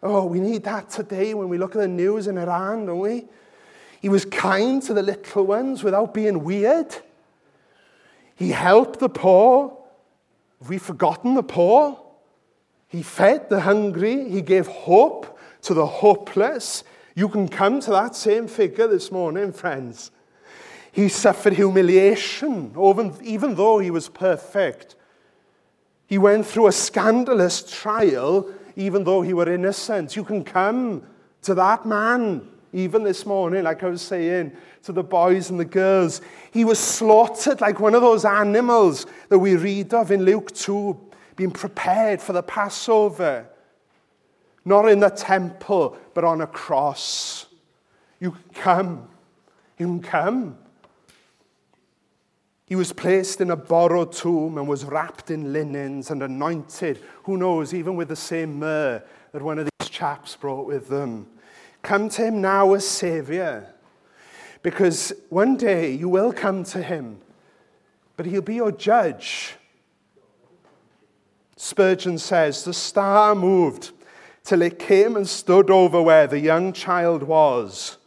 Oh, 0.02 0.26
we 0.26 0.40
need 0.40 0.64
that 0.64 0.90
today 0.90 1.34
when 1.34 1.50
we 1.50 1.58
look 1.58 1.76
at 1.76 1.82
the 1.82 1.88
news 1.88 2.28
in 2.28 2.38
Iran, 2.38 2.86
don't 2.86 3.00
we? 3.00 3.26
He 4.02 4.08
was 4.08 4.24
kind 4.24 4.82
to 4.84 4.94
the 4.94 5.04
little 5.04 5.46
ones 5.46 5.84
without 5.84 6.14
being 6.14 6.44
weird. 6.44 6.96
He 8.36 8.52
helped 8.52 9.00
the 9.00 9.10
poor. 9.10 9.78
Have 10.60 10.70
we 10.70 10.78
forgotten 10.78 11.34
the 11.34 11.44
poor? 11.44 12.00
He 12.88 13.04
fed 13.04 13.50
the 13.50 13.60
hungry. 13.62 14.30
He 14.30 14.42
gave 14.42 14.68
hope 14.68 15.38
to 15.64 15.74
the 15.74 15.86
hopeless. 15.86 16.86
You 17.14 17.28
can 17.28 17.50
come 17.50 17.82
to 17.82 17.92
that 17.92 18.16
same 18.16 18.48
figure 18.48 18.88
this 18.88 19.12
morning, 19.12 19.52
friends. 19.52 20.12
He 20.94 21.10
suffered 21.10 21.54
humiliation, 21.54 22.74
even 23.22 23.56
though 23.56 23.80
he 23.80 23.92
was 23.92 24.08
perfect. 24.08 24.96
He 26.08 26.18
went 26.18 26.46
through 26.46 26.68
a 26.68 26.72
scandalous 26.72 27.62
trial 27.70 28.50
even 28.80 29.04
though 29.04 29.22
he 29.22 29.34
were 29.34 29.52
innocent. 29.52 30.16
You 30.16 30.24
can 30.24 30.42
come 30.42 31.04
to 31.42 31.54
that 31.54 31.86
man, 31.86 32.48
even 32.72 33.04
this 33.04 33.26
morning, 33.26 33.66
like 33.66 33.84
I 33.84 33.90
was 33.90 34.02
saying, 34.02 34.54
to 34.84 34.94
the 34.94 35.04
boys 35.04 35.50
and 35.50 35.60
the 35.60 35.66
girls. 35.66 36.22
He 36.52 36.64
was 36.64 36.80
slaughtered 36.80 37.60
like 37.60 37.82
one 37.82 37.94
of 37.94 38.02
those 38.02 38.24
animals 38.24 39.06
that 39.28 39.38
we 39.38 39.58
read 39.58 39.94
of 39.94 40.12
in 40.12 40.24
Luke 40.24 40.54
2, 40.54 40.98
being 41.36 41.52
prepared 41.52 42.22
for 42.22 42.32
the 42.32 42.42
Passover. 42.42 43.50
Not 44.64 44.88
in 44.88 45.02
the 45.02 45.10
temple, 45.10 45.98
but 46.14 46.24
on 46.24 46.40
a 46.40 46.48
cross. 46.48 47.48
You 48.22 48.32
can 48.32 48.54
come. 48.54 49.10
You 49.78 49.88
can 49.88 50.02
come. 50.02 50.58
He 52.70 52.76
was 52.76 52.94
placed 52.94 53.42
in 53.42 53.50
a 53.50 53.56
borrowed 53.56 54.12
tomb 54.12 54.60
and 54.60 54.68
was 54.68 54.86
wrapped 54.86 55.32
in 55.32 55.52
linens 55.52 56.12
and 56.12 56.22
anointed, 56.22 57.04
who 57.24 57.36
knows, 57.36 57.74
even 57.74 57.96
with 57.96 58.10
the 58.10 58.16
same 58.16 58.60
myrrh 58.60 59.02
that 59.32 59.42
one 59.42 59.58
of 59.58 59.68
these 59.80 59.90
chaps 59.90 60.36
brought 60.36 60.68
with 60.68 60.88
them. 60.88 61.26
Come 61.82 62.10
to 62.10 62.26
him 62.26 62.42
now 62.42 62.76
as 62.76 62.88
Saviour, 62.88 63.66
because 64.62 65.12
one 65.30 65.58
day 65.58 65.90
you 65.92 66.10
will 66.10 66.32
come 66.32 66.64
to 66.66 66.84
him, 66.84 67.22
but 68.16 68.28
he'll 68.28 68.44
be 68.44 68.56
your 68.56 68.72
judge. 68.72 69.56
Spurgeon 71.58 72.20
says, 72.20 72.64
The 72.64 72.74
star 72.76 73.34
moved 73.34 73.94
till 74.44 74.62
it 74.62 74.78
came 74.78 75.16
and 75.16 75.28
stood 75.28 75.72
over 75.72 76.04
where 76.04 76.28
the 76.28 76.40
young 76.40 76.72
child 76.74 77.24
was. 77.24 77.98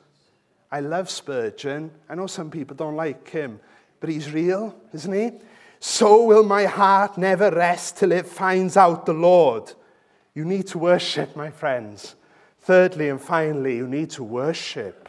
I 0.70 0.78
love 0.78 1.10
Spurgeon. 1.10 1.90
I 2.08 2.14
know 2.14 2.28
some 2.28 2.48
people 2.48 2.76
don't 2.76 2.94
like 2.94 3.28
him 3.28 3.58
but 4.02 4.10
he's 4.10 4.32
real, 4.32 4.74
isn't 4.92 5.12
he? 5.12 5.30
So 5.78 6.24
will 6.24 6.42
my 6.42 6.64
heart 6.64 7.16
never 7.16 7.52
rest 7.52 7.98
till 7.98 8.10
it 8.10 8.26
finds 8.26 8.76
out 8.76 9.06
the 9.06 9.12
Lord. 9.12 9.72
You 10.34 10.44
need 10.44 10.66
to 10.68 10.78
worship, 10.78 11.36
my 11.36 11.52
friends. 11.52 12.16
Thirdly 12.62 13.10
and 13.10 13.20
finally, 13.20 13.76
you 13.76 13.86
need 13.86 14.10
to 14.10 14.24
worship. 14.24 15.08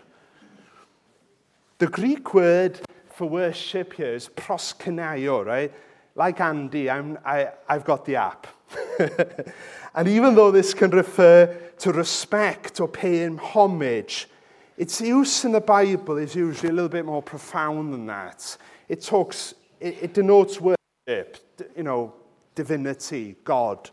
The 1.80 1.88
Greek 1.88 2.36
word 2.36 2.82
for 3.12 3.28
worship 3.28 3.94
here 3.94 4.14
is 4.14 4.30
proskuneo, 4.30 5.44
right? 5.44 5.74
Like 6.14 6.40
Andy, 6.40 6.88
I'm, 6.88 7.18
I, 7.26 7.50
I've 7.68 7.86
got 7.86 8.06
the 8.06 8.18
app. 8.18 8.46
and 9.96 10.08
even 10.08 10.36
though 10.36 10.52
this 10.52 10.76
can 10.76 10.92
refer 10.92 11.48
to 11.80 11.92
respect 11.92 12.80
or 12.80 12.88
paying 12.88 13.40
homage, 13.40 14.28
its 14.78 15.02
use 15.02 15.46
in 15.46 15.52
the 15.52 15.62
Bible 15.62 16.18
is 16.18 16.36
usually 16.36 16.70
a 16.70 16.74
little 16.74 16.90
bit 16.90 17.06
more 17.06 17.24
profound 17.24 17.92
than 17.92 18.06
that 18.06 18.56
it 18.94 19.02
talks, 19.02 19.56
it, 19.80 19.98
it 20.04 20.14
denotes 20.14 20.62
worship, 20.62 21.38
you 21.76 21.82
know, 21.82 22.14
divinity, 22.54 23.36
God. 23.44 23.90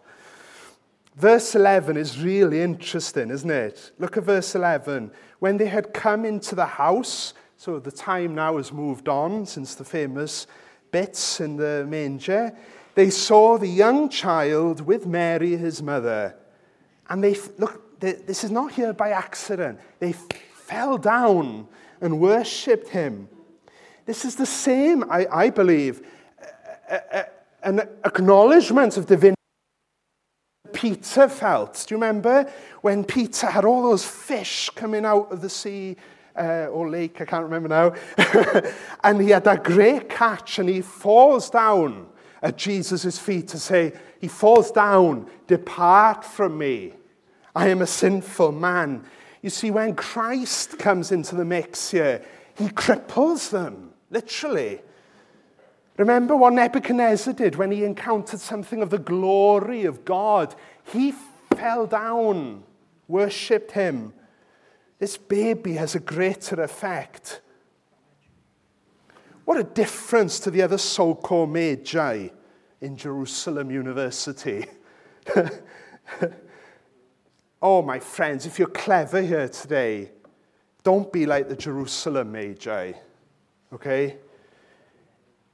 Verse 1.16 1.54
11 1.54 1.96
is 1.96 2.20
really 2.20 2.60
interesting, 2.60 3.30
isn't 3.30 3.50
it? 3.50 3.92
Look 3.98 4.18
at 4.18 4.24
verse 4.24 4.54
11. 4.54 5.10
When 5.38 5.56
they 5.56 5.66
had 5.66 5.94
come 5.94 6.26
into 6.26 6.54
the 6.54 6.66
house, 6.66 7.32
so 7.56 7.78
the 7.78 7.90
time 7.90 8.34
now 8.34 8.58
has 8.58 8.72
moved 8.72 9.08
on 9.08 9.46
since 9.46 9.74
the 9.74 9.84
famous 9.84 10.46
bits 10.90 11.40
in 11.40 11.56
the 11.56 11.86
manger, 11.88 12.52
they 12.94 13.08
saw 13.08 13.56
the 13.56 13.68
young 13.68 14.10
child 14.10 14.82
with 14.82 15.06
Mary, 15.06 15.56
his 15.56 15.82
mother. 15.82 16.36
And 17.08 17.24
they, 17.24 17.36
look, 17.56 18.00
they, 18.00 18.12
this 18.12 18.44
is 18.44 18.50
not 18.50 18.72
here 18.72 18.92
by 18.92 19.12
accident. 19.12 19.80
They 19.98 20.12
fell 20.12 20.98
down 20.98 21.68
and 22.02 22.20
worshipped 22.20 22.88
him. 22.88 23.28
This 24.06 24.24
is 24.24 24.36
the 24.36 24.46
same, 24.46 25.04
I, 25.10 25.26
I 25.30 25.50
believe, 25.50 26.02
an 27.62 27.80
acknowledgement 28.04 28.96
of 28.96 29.06
divinity. 29.06 29.36
Peter 30.72 31.28
felt. 31.28 31.84
Do 31.86 31.94
you 31.94 32.00
remember 32.00 32.50
when 32.80 33.04
Peter 33.04 33.46
had 33.48 33.64
all 33.64 33.82
those 33.82 34.04
fish 34.04 34.70
coming 34.74 35.04
out 35.04 35.30
of 35.30 35.42
the 35.42 35.50
sea 35.50 35.96
uh, 36.36 36.66
or 36.66 36.88
lake? 36.88 37.20
I 37.20 37.24
can't 37.24 37.44
remember 37.44 37.68
now. 37.68 37.94
and 39.04 39.20
he 39.20 39.30
had 39.30 39.44
that 39.44 39.64
great 39.64 40.08
catch 40.08 40.58
and 40.58 40.68
he 40.68 40.80
falls 40.80 41.50
down 41.50 42.06
at 42.42 42.56
Jesus' 42.56 43.18
feet 43.18 43.48
to 43.48 43.58
say, 43.58 43.92
He 44.20 44.28
falls 44.28 44.70
down, 44.70 45.28
Depart 45.46 46.24
from 46.24 46.56
me. 46.56 46.94
I 47.54 47.68
am 47.68 47.82
a 47.82 47.86
sinful 47.86 48.52
man. 48.52 49.04
You 49.42 49.50
see, 49.50 49.70
when 49.70 49.94
Christ 49.96 50.78
comes 50.78 51.12
into 51.12 51.34
the 51.34 51.44
mix 51.44 51.90
here, 51.90 52.22
he 52.54 52.68
cripples 52.68 53.50
them. 53.50 53.89
Literally. 54.10 54.80
Remember 55.96 56.36
what 56.36 56.52
Nebuchadnezzar 56.52 57.34
did 57.34 57.56
when 57.56 57.70
he 57.70 57.84
encountered 57.84 58.40
something 58.40 58.82
of 58.82 58.90
the 58.90 58.98
glory 58.98 59.84
of 59.84 60.04
God? 60.04 60.54
He 60.84 61.14
fell 61.54 61.86
down, 61.86 62.64
worshipped 63.06 63.72
him. 63.72 64.12
This 64.98 65.16
baby 65.16 65.74
has 65.74 65.94
a 65.94 66.00
greater 66.00 66.62
effect. 66.62 67.40
What 69.44 69.58
a 69.58 69.64
difference 69.64 70.40
to 70.40 70.50
the 70.50 70.62
other 70.62 70.78
so 70.78 71.14
called 71.14 71.50
magi 71.50 72.28
in 72.80 72.96
Jerusalem 72.96 73.70
University. 73.70 74.66
oh, 77.62 77.82
my 77.82 77.98
friends, 77.98 78.46
if 78.46 78.58
you're 78.58 78.68
clever 78.68 79.20
here 79.20 79.48
today, 79.48 80.10
Don't 80.82 81.12
be 81.12 81.26
like 81.26 81.48
the 81.48 81.56
Jerusalem 81.56 82.32
Magi, 82.32 82.92
okay? 83.72 84.16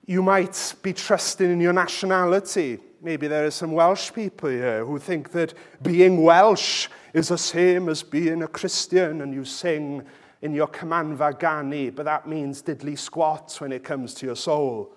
You 0.06 0.22
might 0.22 0.74
be 0.82 0.92
trusting 0.92 1.50
in 1.50 1.60
your 1.60 1.72
nationality. 1.72 2.78
Maybe 3.02 3.28
there 3.28 3.44
are 3.46 3.50
some 3.50 3.72
Welsh 3.72 4.12
people 4.12 4.50
here 4.50 4.84
who 4.84 4.98
think 4.98 5.32
that 5.32 5.54
being 5.82 6.22
Welsh 6.22 6.88
is 7.12 7.28
the 7.28 7.38
same 7.38 7.88
as 7.88 8.02
being 8.02 8.42
a 8.42 8.48
Christian 8.48 9.20
and 9.20 9.34
you 9.34 9.44
sing 9.44 10.02
in 10.42 10.54
your 10.54 10.68
Cymanfa 10.68 11.38
Ganu, 11.40 11.94
but 11.94 12.04
that 12.04 12.28
means 12.28 12.62
diddly 12.62 12.98
squat 12.98 13.56
when 13.58 13.72
it 13.72 13.82
comes 13.82 14.14
to 14.14 14.26
your 14.26 14.36
soul. 14.36 14.92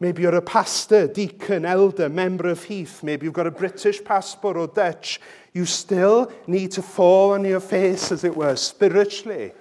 Maybe 0.00 0.22
you're 0.22 0.34
a 0.34 0.42
pastor, 0.42 1.08
deacon, 1.08 1.64
elder, 1.64 2.08
member 2.08 2.48
of 2.48 2.62
Heath. 2.62 3.02
Maybe 3.02 3.26
you've 3.26 3.34
got 3.34 3.48
a 3.48 3.50
British 3.50 4.02
passport 4.02 4.56
or 4.56 4.68
Dutch. 4.68 5.20
You 5.52 5.64
still 5.64 6.32
need 6.46 6.70
to 6.72 6.82
fall 6.82 7.32
on 7.32 7.44
your 7.44 7.60
face, 7.60 8.12
as 8.12 8.22
it 8.22 8.36
were, 8.36 8.54
spiritually. 8.54 9.52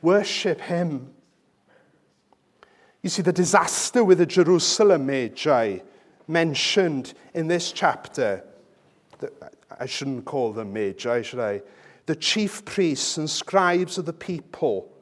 Worship 0.00 0.60
Him. 0.60 1.12
You 3.02 3.08
see, 3.10 3.22
the 3.22 3.32
disaster 3.32 4.04
with 4.04 4.18
the 4.18 4.26
Jerusalem 4.26 5.06
Magi 5.06 5.78
mentioned 6.28 7.14
in 7.34 7.48
this 7.48 7.72
chapter, 7.72 8.44
I 9.78 9.86
shouldn't 9.86 10.24
call 10.24 10.52
them 10.52 10.72
Magi, 10.72 11.22
should 11.22 11.40
I? 11.40 11.62
The 12.06 12.14
chief 12.16 12.64
priests 12.64 13.16
and 13.16 13.28
scribes 13.28 13.98
of 13.98 14.04
the 14.04 14.12
people, 14.12 14.92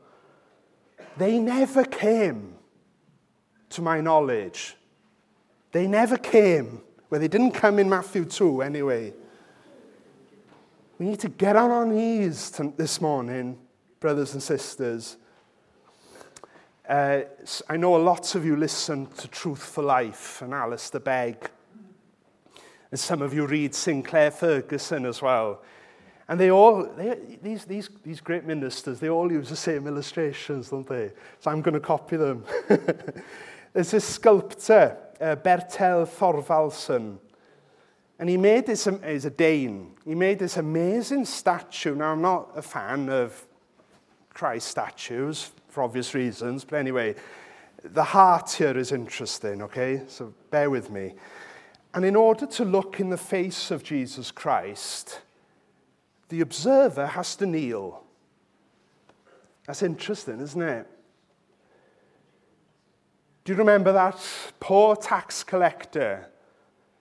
they 1.16 1.38
never 1.38 1.84
came, 1.84 2.54
to 3.70 3.82
my 3.82 4.00
knowledge, 4.00 4.76
they 5.72 5.87
never 5.87 6.16
came. 6.16 6.80
Well, 7.11 7.20
they 7.20 7.28
didn't 7.28 7.50
come 7.52 7.78
in 7.78 7.88
Matthew 7.88 8.24
2 8.24 8.62
anyway. 8.62 9.12
We 10.98 11.06
need 11.06 11.20
to 11.20 11.28
get 11.28 11.54
on 11.54 11.70
our 11.70 11.84
knees 11.84 12.50
this 12.76 13.00
morning, 13.00 13.58
brothers 14.00 14.32
and 14.32 14.42
sisters. 14.42 15.17
Uh, 16.88 17.20
I 17.68 17.77
know 17.77 17.96
a 17.96 17.98
lot 17.98 18.35
of 18.35 18.46
you 18.46 18.57
listen 18.57 19.09
to 19.18 19.29
Truth 19.29 19.62
for 19.62 19.85
Life 19.85 20.40
and 20.40 20.55
Alistair 20.55 21.03
Begg. 21.03 21.51
And 22.90 22.98
some 22.98 23.20
of 23.20 23.35
you 23.35 23.46
read 23.46 23.74
Sinclair 23.74 24.31
Ferguson 24.31 25.05
as 25.05 25.20
well. 25.20 25.62
And 26.29 26.40
they 26.40 26.51
all, 26.51 26.85
they, 26.96 27.38
these, 27.42 27.66
these, 27.66 27.90
these 28.03 28.22
great 28.22 28.46
ministers, 28.46 29.01
they 29.01 29.11
all 29.11 29.31
use 29.31 29.51
the 29.51 29.57
same 29.57 29.87
illustrations, 29.87 30.70
don't 30.70 30.87
they? 30.87 31.12
So 31.40 31.51
I'm 31.51 31.61
going 31.61 31.74
to 31.74 31.81
copy 31.81 32.16
them. 32.16 32.44
There's 33.74 33.90
this 33.90 34.07
sculptor, 34.07 34.96
uh, 35.20 35.37
Bertel 35.37 36.09
Thorvaldsen. 36.09 37.18
And 38.18 38.31
he 38.31 38.38
made 38.38 38.64
this, 38.64 38.88
he's 39.07 39.27
a 39.27 39.31
Dane, 39.31 39.92
he 40.07 40.14
made 40.14 40.38
this 40.38 40.57
amazing 40.57 41.27
statue. 41.27 41.94
Now, 41.94 42.12
I'm 42.12 42.22
not 42.22 42.51
a 42.57 42.62
fan 42.62 43.11
of 43.11 43.46
Christ 44.33 44.68
statues, 44.68 45.51
for 45.68 45.83
obvious 45.83 46.14
reasons, 46.14 46.64
but 46.64 46.76
anyway, 46.76 47.14
the 47.85 48.04
heart 48.04 48.50
here 48.52 48.76
is 48.76 48.92
interesting, 48.92 49.62
okay? 49.62 50.02
So 50.09 50.35
bear 50.50 50.70
with 50.70 50.90
me. 50.90 51.14
And 51.94 52.04
in 52.04 52.16
order 52.16 52.46
to 52.46 52.64
look 52.64 53.00
in 53.00 53.11
the 53.11 53.16
face 53.16 53.70
of 53.70 53.83
Jesus 53.83 54.31
Christ, 54.31 55.20
the 56.28 56.40
observer 56.40 57.07
has 57.07 57.37
to 57.37 57.46
kneel. 57.46 58.04
That's 59.66 59.83
interesting, 59.83 60.40
isn't 60.40 60.62
it? 60.62 60.87
Do 63.44 63.52
you 63.52 63.59
remember 63.59 63.92
that 63.92 64.18
poor 64.61 64.94
tax 64.96 65.42
collector? 65.42 66.28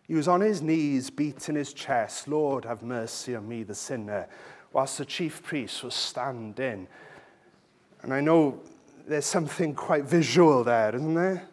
He 0.03 0.13
was 0.13 0.30
on 0.30 0.39
his 0.39 0.62
knees, 0.62 1.10
beating 1.10 1.56
his 1.56 1.73
chest, 1.73 2.27
Lord, 2.30 2.63
have 2.63 2.82
mercy 2.82 3.36
on 3.36 3.47
me, 3.47 3.63
the 3.63 3.75
sinner, 3.75 4.27
whilst 4.71 4.97
the 4.97 5.06
chief 5.06 5.43
priest 5.43 5.84
was 5.84 5.95
standing. 5.95 6.88
And 8.08 8.13
I 8.13 8.22
know 8.22 8.62
there's 9.06 9.26
something 9.26 9.76
quite 9.76 10.06
visual 10.06 10.63
there, 10.63 10.96
isn't 10.96 11.13
there? 11.13 11.43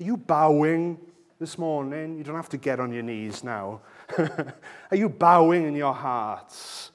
Are 0.00 0.02
you 0.02 0.16
bowing 0.16 0.96
this 1.38 1.58
morning? 1.58 2.16
You 2.16 2.24
don't 2.24 2.34
have 2.34 2.48
to 2.48 2.56
get 2.56 2.80
on 2.80 2.94
your 2.94 3.02
knees 3.02 3.44
now. 3.44 3.82
Are 4.18 4.96
you 4.96 5.10
bowing 5.10 5.64
in 5.64 5.76
your 5.76 5.92
hearts? 5.92 6.92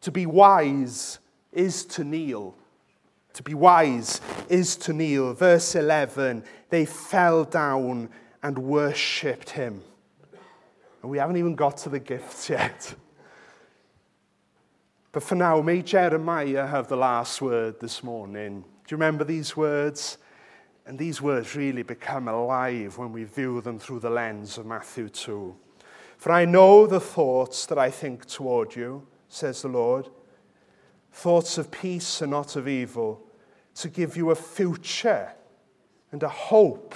To 0.00 0.10
be 0.10 0.24
wise 0.24 1.18
is 1.52 1.84
to 1.84 2.02
kneel. 2.02 2.54
To 3.34 3.42
be 3.42 3.52
wise 3.52 4.22
is 4.48 4.74
to 4.76 4.94
kneel. 4.94 5.34
Verse 5.34 5.74
11 5.74 6.42
they 6.70 6.86
fell 6.86 7.44
down 7.44 8.08
and 8.42 8.58
worshipped 8.58 9.50
him. 9.50 9.82
And 11.02 11.10
we 11.10 11.18
haven't 11.18 11.36
even 11.36 11.56
got 11.56 11.76
to 11.78 11.90
the 11.90 12.00
gifts 12.00 12.48
yet. 12.48 12.94
But 15.12 15.22
for 15.22 15.34
now, 15.34 15.60
may 15.60 15.82
Jeremiah 15.82 16.64
uh, 16.64 16.66
have 16.68 16.88
the 16.88 16.96
last 16.96 17.42
word 17.42 17.80
this 17.80 18.04
morning. 18.04 18.60
Do 18.60 18.94
you 18.94 18.96
remember 18.96 19.24
these 19.24 19.56
words? 19.56 20.18
And 20.86 20.98
these 20.98 21.20
words 21.20 21.56
really 21.56 21.82
become 21.82 22.28
alive 22.28 22.96
when 22.96 23.12
we 23.12 23.24
view 23.24 23.60
them 23.60 23.78
through 23.78 24.00
the 24.00 24.10
lens 24.10 24.56
of 24.56 24.66
Matthew 24.66 25.08
2. 25.08 25.54
For 26.16 26.32
I 26.32 26.44
know 26.44 26.86
the 26.86 27.00
thoughts 27.00 27.66
that 27.66 27.78
I 27.78 27.90
think 27.90 28.26
toward 28.26 28.76
you, 28.76 29.06
says 29.28 29.62
the 29.62 29.68
Lord 29.68 30.08
thoughts 31.12 31.58
of 31.58 31.70
peace 31.70 32.22
and 32.22 32.30
not 32.30 32.56
of 32.56 32.68
evil, 32.68 33.26
to 33.74 33.88
give 33.88 34.16
you 34.16 34.30
a 34.30 34.34
future 34.34 35.32
and 36.12 36.22
a 36.22 36.28
hope. 36.28 36.94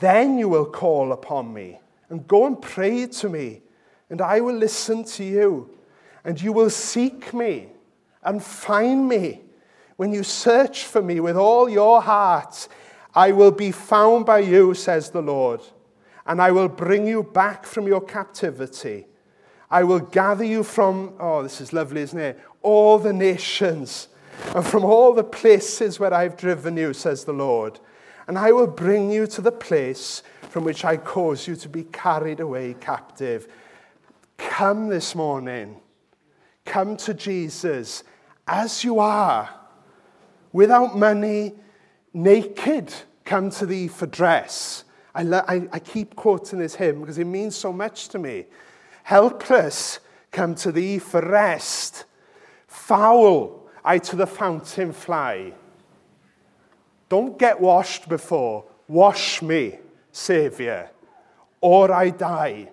Then 0.00 0.38
you 0.38 0.48
will 0.48 0.66
call 0.66 1.12
upon 1.12 1.52
me 1.52 1.80
and 2.08 2.26
go 2.26 2.46
and 2.46 2.60
pray 2.60 3.06
to 3.06 3.28
me, 3.28 3.62
and 4.10 4.20
I 4.20 4.40
will 4.40 4.54
listen 4.54 5.04
to 5.04 5.24
you. 5.24 5.78
And 6.24 6.40
you 6.40 6.52
will 6.52 6.70
seek 6.70 7.34
me 7.34 7.68
and 8.22 8.42
find 8.42 9.08
me. 9.08 9.42
When 9.96 10.12
you 10.12 10.22
search 10.22 10.84
for 10.84 11.02
me 11.02 11.20
with 11.20 11.36
all 11.36 11.68
your 11.68 12.02
heart, 12.02 12.66
I 13.14 13.32
will 13.32 13.52
be 13.52 13.70
found 13.70 14.26
by 14.26 14.40
you, 14.40 14.74
says 14.74 15.10
the 15.10 15.22
Lord, 15.22 15.60
and 16.26 16.42
I 16.42 16.50
will 16.50 16.68
bring 16.68 17.06
you 17.06 17.22
back 17.22 17.64
from 17.64 17.86
your 17.86 18.00
captivity. 18.00 19.06
I 19.70 19.84
will 19.84 20.00
gather 20.00 20.44
you 20.44 20.64
from, 20.64 21.14
oh, 21.20 21.42
this 21.42 21.60
is 21.60 21.72
lovely, 21.72 22.00
isn't 22.02 22.18
it? 22.18 22.40
All 22.62 22.98
the 22.98 23.12
nations 23.12 24.08
and 24.54 24.66
from 24.66 24.84
all 24.84 25.14
the 25.14 25.24
places 25.24 26.00
where 26.00 26.12
I've 26.12 26.36
driven 26.36 26.76
you, 26.76 26.92
says 26.92 27.24
the 27.24 27.32
Lord. 27.32 27.78
And 28.26 28.38
I 28.38 28.52
will 28.52 28.66
bring 28.66 29.10
you 29.10 29.26
to 29.28 29.40
the 29.40 29.52
place 29.52 30.22
from 30.48 30.64
which 30.64 30.84
I 30.84 30.96
caused 30.96 31.46
you 31.46 31.56
to 31.56 31.68
be 31.68 31.84
carried 31.84 32.40
away 32.40 32.74
captive. 32.80 33.48
Come 34.38 34.88
this 34.88 35.14
morning. 35.14 35.80
Come 36.64 36.96
to 36.98 37.14
Jesus 37.14 38.04
as 38.46 38.84
you 38.84 38.98
are, 38.98 39.48
without 40.52 40.96
money, 40.96 41.54
naked. 42.12 42.92
Come 43.24 43.50
to 43.50 43.66
thee 43.66 43.88
for 43.88 44.06
dress. 44.06 44.84
I, 45.14 45.22
lo- 45.22 45.44
I, 45.46 45.68
I 45.72 45.78
keep 45.78 46.16
quoting 46.16 46.58
this 46.58 46.74
hymn 46.74 47.00
because 47.00 47.18
it 47.18 47.26
means 47.26 47.56
so 47.56 47.72
much 47.72 48.08
to 48.08 48.18
me. 48.18 48.46
Helpless, 49.04 50.00
come 50.30 50.54
to 50.56 50.72
thee 50.72 50.98
for 50.98 51.20
rest. 51.20 52.04
Foul, 52.66 53.68
I 53.84 53.98
to 53.98 54.16
the 54.16 54.26
fountain 54.26 54.92
fly. 54.92 55.52
Don't 57.08 57.38
get 57.38 57.60
washed 57.60 58.08
before. 58.08 58.64
Wash 58.88 59.40
me, 59.40 59.78
Saviour, 60.12 60.90
or 61.60 61.92
I 61.92 62.10
die. 62.10 62.70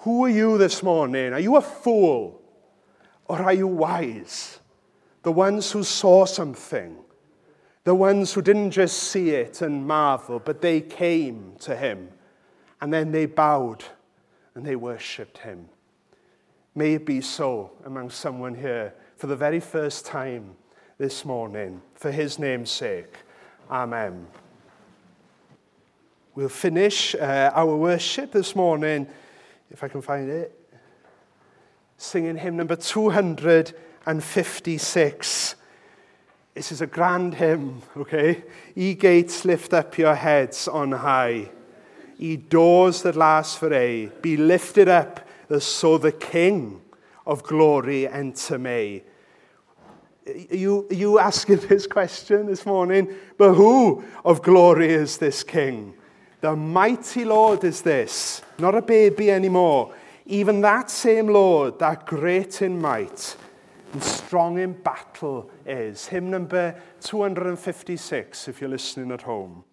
Who 0.00 0.24
are 0.24 0.28
you 0.28 0.58
this 0.58 0.82
morning? 0.82 1.32
Are 1.32 1.40
you 1.40 1.56
a 1.56 1.62
fool? 1.62 2.40
Or 3.26 3.42
are 3.42 3.54
you 3.54 3.66
wise? 3.66 4.60
The 5.22 5.32
ones 5.32 5.70
who 5.72 5.82
saw 5.82 6.26
something. 6.26 6.96
The 7.84 7.94
ones 7.94 8.32
who 8.32 8.42
didn't 8.42 8.70
just 8.70 8.96
see 8.96 9.30
it 9.30 9.60
and 9.60 9.86
marvel, 9.86 10.38
but 10.38 10.62
they 10.62 10.80
came 10.80 11.56
to 11.60 11.76
him 11.76 12.08
and 12.80 12.92
then 12.92 13.12
they 13.12 13.26
bowed 13.26 13.84
and 14.54 14.64
they 14.64 14.76
worshipped 14.76 15.38
him. 15.38 15.68
May 16.74 16.94
it 16.94 17.06
be 17.06 17.20
so 17.20 17.72
among 17.84 18.10
someone 18.10 18.54
here 18.54 18.94
for 19.16 19.26
the 19.26 19.36
very 19.36 19.60
first 19.60 20.06
time 20.06 20.56
this 20.98 21.24
morning, 21.24 21.80
for 21.94 22.10
his 22.10 22.38
name's 22.38 22.70
sake. 22.70 23.16
Amen. 23.70 24.26
We'll 26.34 26.48
finish 26.48 27.14
uh, 27.14 27.52
our 27.54 27.76
worship 27.76 28.32
this 28.32 28.56
morning, 28.56 29.06
if 29.70 29.84
I 29.84 29.88
can 29.88 30.02
find 30.02 30.28
it, 30.28 30.63
singing 31.96 32.36
hymn 32.36 32.56
number 32.56 32.76
256. 32.76 35.54
This 36.54 36.70
is 36.70 36.80
a 36.80 36.86
grand 36.86 37.34
hymn, 37.34 37.82
okay? 37.96 38.44
Ye 38.74 38.94
gates, 38.94 39.44
lift 39.44 39.74
up 39.74 39.98
your 39.98 40.14
heads 40.14 40.68
on 40.68 40.92
high. 40.92 41.50
Ye 42.16 42.36
doors 42.36 43.02
that 43.02 43.16
last 43.16 43.58
for 43.58 43.74
aye, 43.74 44.08
be 44.22 44.36
lifted 44.36 44.88
up, 44.88 45.28
so 45.58 45.98
the 45.98 46.12
King 46.12 46.80
of 47.26 47.42
glory 47.42 48.08
enter 48.08 48.58
may. 48.58 49.02
You, 50.50 50.86
you 50.90 51.18
asking 51.18 51.56
this 51.68 51.86
question 51.86 52.46
this 52.46 52.64
morning? 52.64 53.14
But 53.36 53.54
who 53.54 54.04
of 54.24 54.42
glory 54.42 54.92
is 54.92 55.18
this 55.18 55.42
king? 55.42 55.94
The 56.40 56.54
mighty 56.54 57.24
Lord 57.24 57.64
is 57.64 57.82
this, 57.82 58.42
not 58.58 58.74
a 58.74 58.82
baby 58.82 59.30
anymore. 59.30 59.94
Even 60.26 60.62
that 60.62 60.90
same 60.90 61.28
Lord, 61.28 61.78
that 61.80 62.06
great 62.06 62.62
in 62.62 62.80
might, 62.80 63.36
and 63.92 64.02
strong 64.02 64.58
in 64.58 64.72
battle 64.72 65.50
is. 65.66 66.06
Hymn 66.06 66.30
number 66.30 66.80
256, 67.00 68.48
if 68.48 68.60
you're 68.60 68.70
listening 68.70 69.12
at 69.12 69.22
home. 69.22 69.64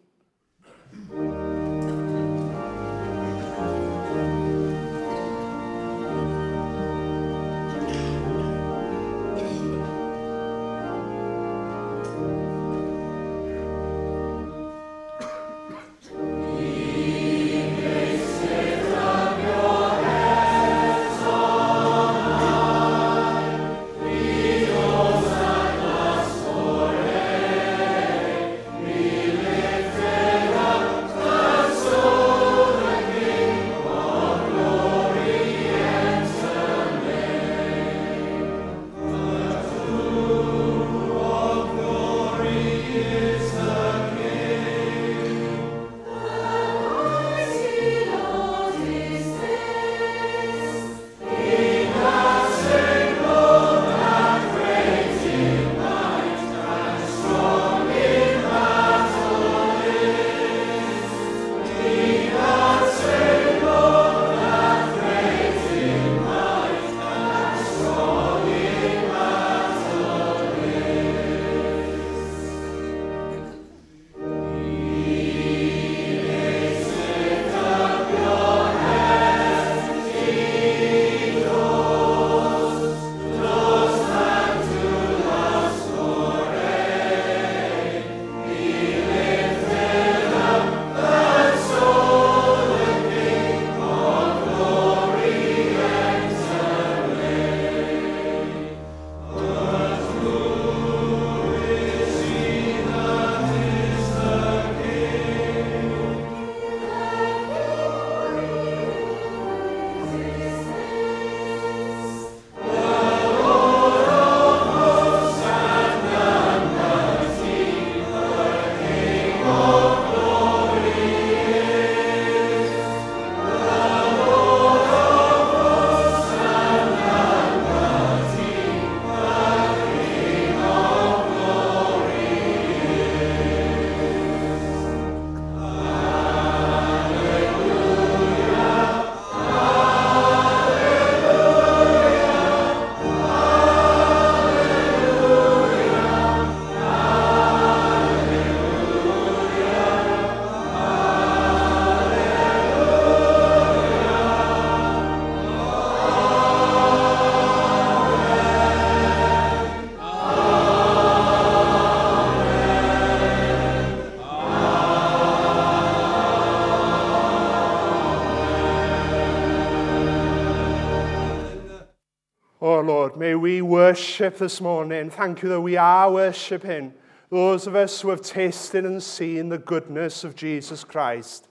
Worship 173.92 174.38
this 174.38 174.62
morning. 174.62 175.10
Thank 175.10 175.42
you 175.42 175.50
that 175.50 175.60
we 175.60 175.76
are 175.76 176.10
worshiping 176.10 176.94
those 177.30 177.68
of 177.68 177.76
us 177.76 178.00
who 178.00 178.10
have 178.10 178.22
tasted 178.22 178.86
and 178.86 179.04
seen 179.04 179.50
the 179.50 179.58
goodness 179.58 180.24
of 180.24 180.34
Jesus 180.34 180.86
Christ. 180.86 181.50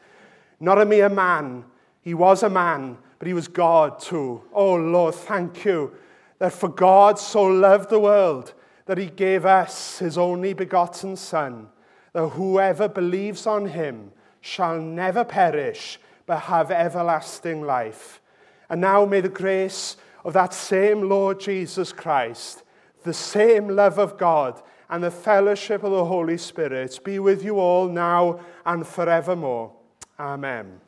Not 0.59 0.81
a 0.81 0.87
mere 0.87 1.11
man, 1.11 1.67
he 2.01 2.15
was 2.15 2.43
a 2.43 2.49
man, 2.49 2.97
but 3.19 3.29
he 3.29 3.35
was 3.35 3.47
God 3.47 4.01
too. 4.01 4.43
Oh 4.55 4.75
Lord, 4.75 5.17
thank 5.17 5.67
you 5.67 5.93
that 6.39 6.55
for 6.55 6.71
God 6.71 7.19
so 7.19 7.43
loved 7.43 7.91
the 7.91 8.01
world 8.01 8.55
that 8.87 8.97
he 8.97 9.11
gave 9.11 9.45
us 9.45 9.99
his 9.99 10.17
only 10.17 10.55
begotten 10.55 11.17
Son, 11.17 11.69
that 12.15 12.29
whoever 12.29 12.89
believes 12.89 13.47
on 13.47 13.67
him 13.67 14.13
shall 14.41 14.81
never 14.81 15.25
perish, 15.25 16.01
but 16.25 16.39
have 16.39 16.71
everlasting 16.71 17.61
life. 17.61 18.23
And 18.71 18.81
now 18.81 19.05
may 19.05 19.21
the 19.21 19.29
grace 19.29 19.99
of 20.25 20.33
that 20.35 20.53
same 20.55 21.09
Lord 21.09 21.41
Jesus 21.41 21.93
Christ, 21.93 22.63
the 23.05 23.15
same 23.15 23.69
love 23.69 23.99
of 23.99 24.19
God, 24.19 24.63
and 24.89 25.03
the 25.03 25.11
fellowship 25.11 25.85
of 25.85 25.93
the 25.93 26.05
Holy 26.05 26.37
Spirit 26.37 26.99
be 27.05 27.19
with 27.19 27.45
you 27.45 27.59
all 27.59 27.89
now 27.89 28.41
and 28.67 28.87
forevermore. 28.87 29.73
Amen. 30.19 30.81